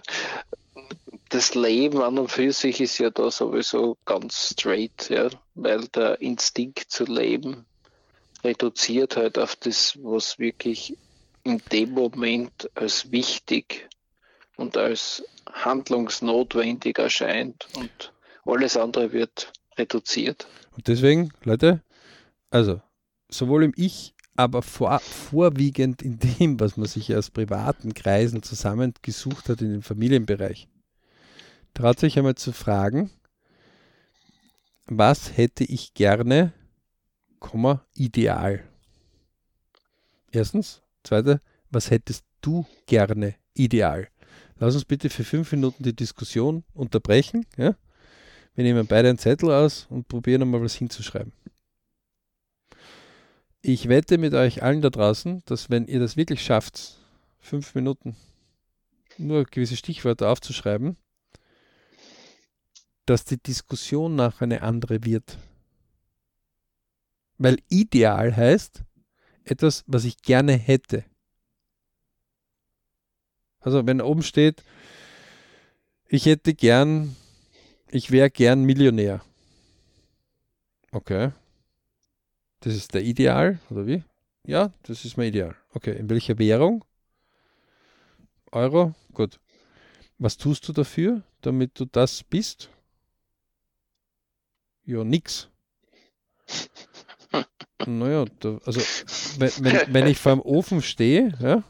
[1.30, 6.22] das Leben an und für sich ist ja da sowieso ganz straight, ja, weil der
[6.22, 7.66] Instinkt zu leben
[8.44, 10.98] reduziert halt auf das, was wirklich
[11.44, 13.90] in dem Moment als wichtig
[14.58, 18.13] und als handlungsnotwendig erscheint und
[18.46, 20.48] alles andere wird reduziert.
[20.76, 21.82] Und deswegen, Leute,
[22.50, 22.82] also
[23.30, 29.50] sowohl im Ich, aber vor, vorwiegend in dem, was man sich aus privaten Kreisen zusammengesucht
[29.50, 30.68] hat in den Familienbereich.
[31.74, 33.12] Traut sich einmal zu fragen,
[34.86, 36.54] was hätte ich gerne,
[37.40, 38.64] Komma, ideal?
[40.32, 40.82] Erstens.
[41.04, 44.08] Zweite, was hättest du gerne ideal?
[44.58, 47.46] Lass uns bitte für fünf Minuten die Diskussion unterbrechen.
[47.58, 47.76] Ja?
[48.56, 51.34] Wir nehmen beide einen Zettel aus und probieren mal was hinzuschreiben.
[53.62, 57.00] Ich wette mit euch allen da draußen, dass wenn ihr das wirklich schafft,
[57.40, 58.16] fünf Minuten
[59.18, 60.98] nur gewisse Stichwörter aufzuschreiben,
[63.06, 65.38] dass die Diskussion nach eine andere wird.
[67.38, 68.84] Weil ideal heißt
[69.44, 71.04] etwas, was ich gerne hätte.
[73.60, 74.64] Also wenn oben steht,
[76.08, 77.16] ich hätte gern,
[77.94, 79.22] ich wäre gern Millionär.
[80.92, 81.32] Okay.
[82.62, 84.04] Das ist der Ideal, oder wie?
[84.46, 85.56] Ja, das ist mein Ideal.
[85.74, 86.84] Okay, in welcher Währung?
[88.52, 88.94] Euro?
[89.14, 89.40] Gut.
[90.18, 92.70] Was tust du dafür, damit du das bist?
[94.86, 95.50] Ja, nix.
[97.86, 98.80] Naja, da, also
[99.40, 101.64] wenn, wenn, wenn, ich vor dem Ofen stehe, ja,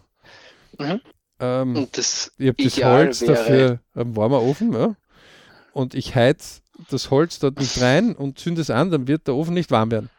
[0.77, 1.01] mhm.
[1.39, 3.33] ähm, und das ich habe das Holz wäre.
[3.33, 4.95] dafür, ein warmer Ofen, ja,
[5.73, 9.35] und ich heiz das Holz dort nicht rein und zünde es an, dann wird der
[9.35, 10.09] Ofen nicht warm werden.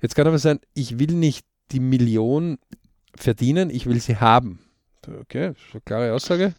[0.00, 2.58] Jetzt kann aber sein, ich will nicht die Million
[3.14, 4.60] verdienen, ich will sie haben.
[5.06, 6.54] Okay, das ist eine klare Aussage.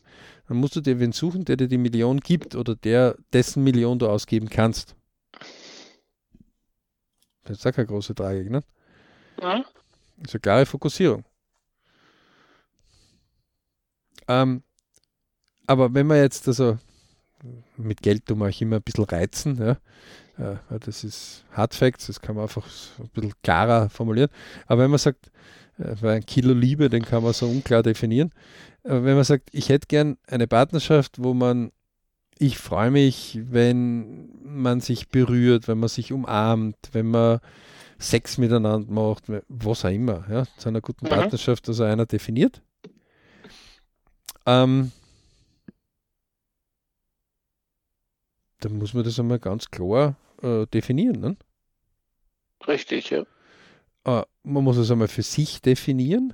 [0.48, 4.00] Dann musst du dir wen suchen, der dir die Million gibt oder der dessen Million
[4.00, 4.96] du ausgeben kannst.
[7.44, 8.62] Das ist auch keine große Tragik, ne?
[9.40, 9.64] Ja.
[10.18, 11.24] Das ist eine klare Fokussierung.
[14.28, 14.64] Ähm,
[15.68, 16.78] aber wenn man jetzt also
[17.78, 19.78] mit Geld tun wir euch immer ein bisschen reizen, ja.
[20.38, 20.60] ja.
[20.80, 22.66] Das ist Hard Facts, das kann man einfach
[23.00, 24.30] ein bisschen klarer formulieren.
[24.68, 25.32] Aber wenn man sagt,
[25.78, 28.32] weil äh, ein Kilo Liebe, den kann man so unklar definieren.
[28.84, 31.72] Aber wenn man sagt, ich hätte gern eine Partnerschaft, wo man,
[32.38, 37.40] ich freue mich, wenn man sich berührt, wenn man sich umarmt, wenn man
[38.00, 41.10] Sex miteinander macht, was auch immer, ja, zu einer guten mhm.
[41.10, 42.62] Partnerschaft, also einer definiert.
[44.46, 44.92] Ähm,
[48.60, 51.20] dann muss man das einmal ganz klar äh, definieren.
[51.20, 51.38] Ne?
[52.68, 53.26] Richtig, ja.
[54.06, 56.34] Äh, man muss es einmal für sich definieren.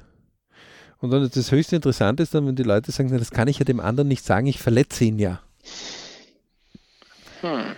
[1.00, 3.66] Und dann das höchste Interessante ist dann, wenn die Leute sagen, das kann ich ja
[3.66, 5.42] dem anderen nicht sagen, ich verletze ihn ja.
[7.42, 7.76] Hm.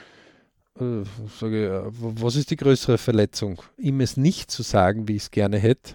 [0.80, 1.06] Äh,
[1.38, 3.62] sage, was ist die größere Verletzung?
[3.78, 5.94] Ihm es nicht zu sagen, wie ich es gerne hätte?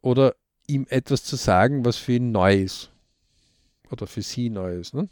[0.00, 0.34] Oder
[0.66, 2.90] ihm etwas zu sagen, was für ihn neu ist?
[3.90, 5.08] Oder für sie neu ist, ne?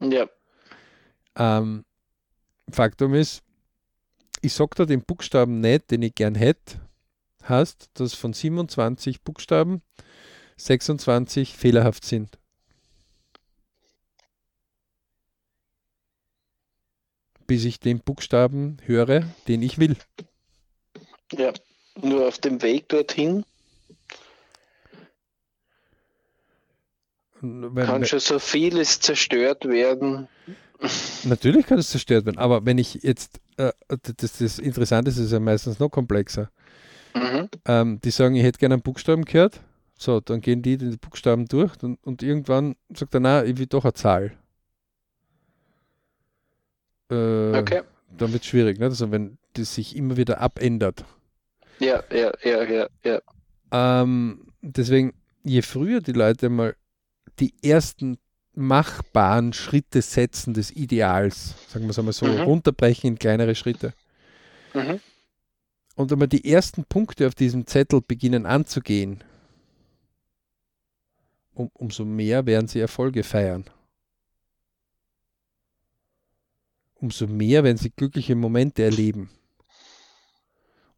[0.00, 0.28] Ja.
[1.36, 1.84] Ähm,
[2.70, 3.42] Faktum ist,
[4.40, 6.80] ich sage da den Buchstaben nicht, den ich gern hätte,
[7.48, 9.82] heißt, dass von 27 Buchstaben
[10.56, 12.38] 26 fehlerhaft sind.
[17.46, 19.96] Bis ich den Buchstaben höre, den ich will.
[21.32, 21.52] Ja,
[22.00, 23.44] nur auf dem Weg dorthin
[27.42, 30.28] wenn, kann schon so vieles zerstört werden.
[31.24, 35.32] Natürlich kann es zerstört werden, aber wenn ich jetzt, äh, das, das Interessante ist, ist
[35.32, 36.50] ja meistens noch komplexer.
[37.14, 37.48] Mhm.
[37.66, 39.60] Ähm, die sagen, ich hätte gerne einen Buchstaben gehört.
[39.98, 43.66] So, dann gehen die den Buchstaben durch und, und irgendwann sagt er, na, ich will
[43.66, 44.32] doch eine Zahl.
[47.10, 47.82] Äh, okay.
[48.16, 48.86] Dann wird es schwierig, ne?
[48.86, 51.04] also wenn das sich immer wieder abändert.
[51.78, 53.20] Ja, ja, ja, ja, ja.
[53.70, 55.14] Ähm, deswegen,
[55.44, 56.74] je früher die Leute mal
[57.40, 58.18] die ersten
[58.54, 62.40] machbaren Schritte setzen des Ideals, sagen wir es einmal so, mhm.
[62.40, 63.94] runterbrechen in kleinere Schritte.
[64.74, 65.00] Mhm.
[65.94, 69.22] Und einmal die ersten Punkte auf diesem Zettel beginnen anzugehen,
[71.54, 73.64] um, umso mehr werden sie Erfolge feiern.
[76.94, 79.28] Umso mehr werden sie glückliche Momente erleben.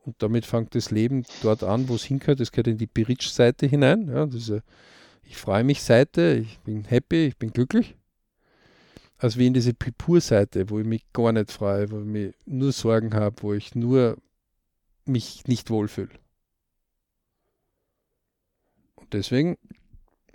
[0.05, 2.41] Und damit fängt das Leben dort an, wo es hingehört.
[2.41, 4.09] Es gehört in die Biritsch-Seite hinein.
[4.09, 4.63] Ja, diese
[5.27, 7.97] ich freue mich Seite, ich bin happy, ich bin glücklich.
[9.19, 12.73] Als wie in diese Pipur-Seite, wo ich mich gar nicht freue, wo ich mich nur
[12.73, 14.19] Sorgen habe, wo ich nur
[15.07, 16.11] mich nicht wohlfühle.
[18.97, 19.57] Und deswegen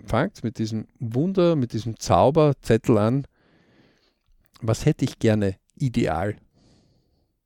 [0.04, 3.26] fangt mit diesem Wunder, mit diesem Zauberzettel an,
[4.60, 6.36] was hätte ich gerne ideal?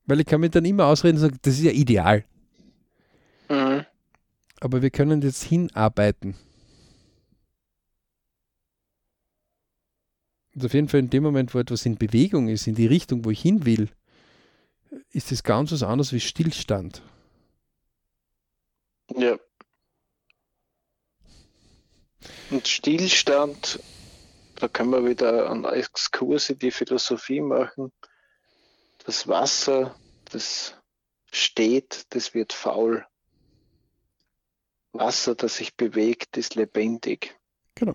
[0.07, 2.25] Weil ich kann mir dann immer ausreden und sagen, das ist ja ideal.
[3.49, 3.85] Mhm.
[4.61, 6.37] Aber wir können jetzt hinarbeiten.
[10.55, 13.25] Und auf jeden Fall in dem Moment, wo etwas in Bewegung ist, in die Richtung,
[13.25, 13.89] wo ich hin will,
[15.11, 17.03] ist es ganz was anderes wie Stillstand.
[19.17, 19.37] Ja.
[22.51, 23.81] Und Stillstand
[24.57, 27.93] da können wir wieder einen Exkurs in die Philosophie machen.
[29.05, 29.95] Das Wasser,
[30.31, 30.75] das
[31.31, 33.05] steht, das wird faul.
[34.93, 37.37] Wasser, das sich bewegt, ist lebendig.
[37.75, 37.95] Genau.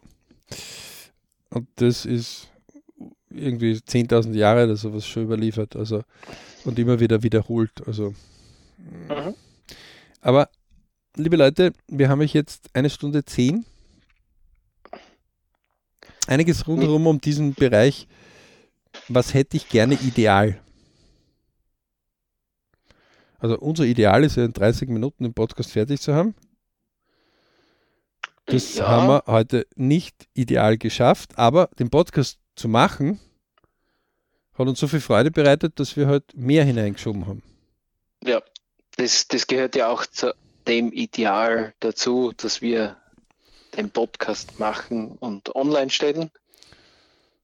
[1.49, 2.48] Und das ist
[3.29, 5.75] irgendwie 10.000 Jahre oder sowas schon überliefert.
[5.75, 6.03] Also,
[6.65, 7.71] und immer wieder wiederholt.
[7.85, 8.13] Also,
[8.77, 9.35] mhm.
[10.21, 10.49] Aber,
[11.15, 13.65] liebe Leute, wir haben euch jetzt eine Stunde zehn.
[16.27, 18.07] Einiges rundherum um diesen Bereich.
[19.07, 20.59] Was hätte ich gerne ideal?
[23.39, 26.35] Also unser Ideal ist ja in 30 Minuten den Podcast fertig zu haben.
[28.45, 28.87] Das ja.
[28.87, 33.19] haben wir heute nicht ideal geschafft, aber den Podcast zu machen
[34.57, 37.41] hat uns so viel Freude bereitet, dass wir heute mehr hineingeschoben haben.
[38.25, 38.41] Ja,
[38.97, 40.35] das, das gehört ja auch zu
[40.67, 42.97] dem Ideal dazu, dass wir
[43.77, 46.29] den Podcast machen und online stellen.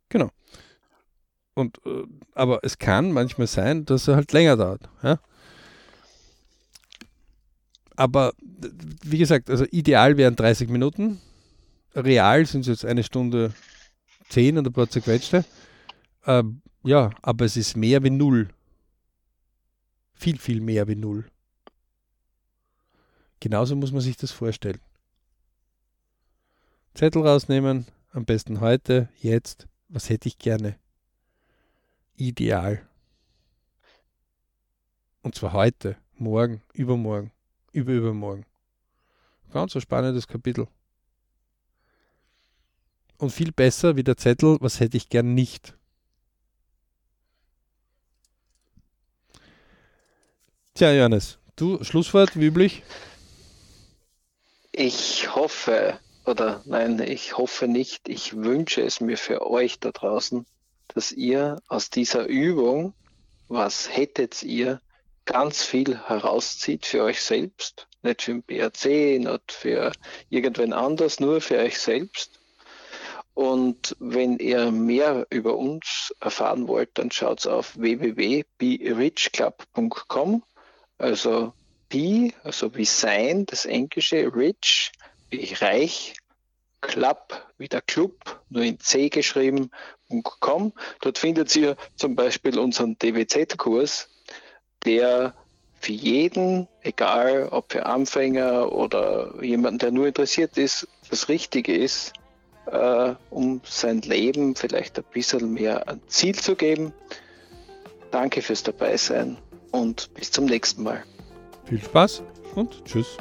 [0.10, 0.30] Genau.
[1.54, 4.82] Und, äh, aber es kann manchmal sein, dass er halt länger dauert.
[5.02, 5.20] Ja?
[7.96, 8.34] aber
[9.04, 11.22] wie gesagt, also ideal wären 30 Minuten.
[11.96, 13.54] Real sind es jetzt eine Stunde
[14.30, 15.46] 10 und ein paar zerquetschte.
[16.26, 18.50] Ähm, ja, aber es ist mehr wie null.
[20.14, 21.26] Viel, viel mehr wie null.
[23.40, 24.80] Genauso muss man sich das vorstellen.
[26.94, 29.68] Zettel rausnehmen, am besten heute, jetzt.
[29.90, 30.78] Was hätte ich gerne?
[32.16, 32.82] Ideal.
[35.22, 37.32] Und zwar heute, morgen, übermorgen
[37.76, 38.46] über übermorgen.
[39.52, 40.68] Ganz ein spannendes Kapitel.
[43.18, 45.74] Und viel besser wie der Zettel, was hätte ich gern nicht.
[50.74, 52.84] Tja, Johannes, du Schlusswort wie üblich?
[54.74, 60.46] Ich hoffe, oder nein, ich hoffe nicht, ich wünsche es mir für euch da draußen,
[60.90, 62.94] dass ihr aus dieser Übung,
[63.48, 64.82] was hättet ihr,
[65.24, 69.92] ganz viel herauszieht für euch selbst, nicht für den BRC, nicht für
[70.30, 72.40] irgendwen anders, nur für euch selbst.
[73.36, 80.44] Und wenn ihr mehr über uns erfahren wollt, dann schaut auf www.berichclub.com.
[80.98, 81.52] Also
[81.90, 84.94] be, also wie sein, das englische rich,
[85.30, 86.16] wie reich,
[86.80, 90.72] club, wie der Club, nur in C geschrieben.com.
[91.02, 94.08] Dort findet ihr zum Beispiel unseren DWZ-Kurs,
[94.86, 95.36] der
[95.82, 102.14] für jeden, egal ob für Anfänger oder jemanden, der nur interessiert ist, das Richtige ist,
[102.72, 106.94] äh, um sein Leben vielleicht ein bisschen mehr ein Ziel zu geben.
[108.12, 109.38] Danke fürs Dabeisein
[109.72, 111.04] und bis zum nächsten Mal.
[111.66, 112.24] Viel Spaß
[112.56, 113.18] und tschüss.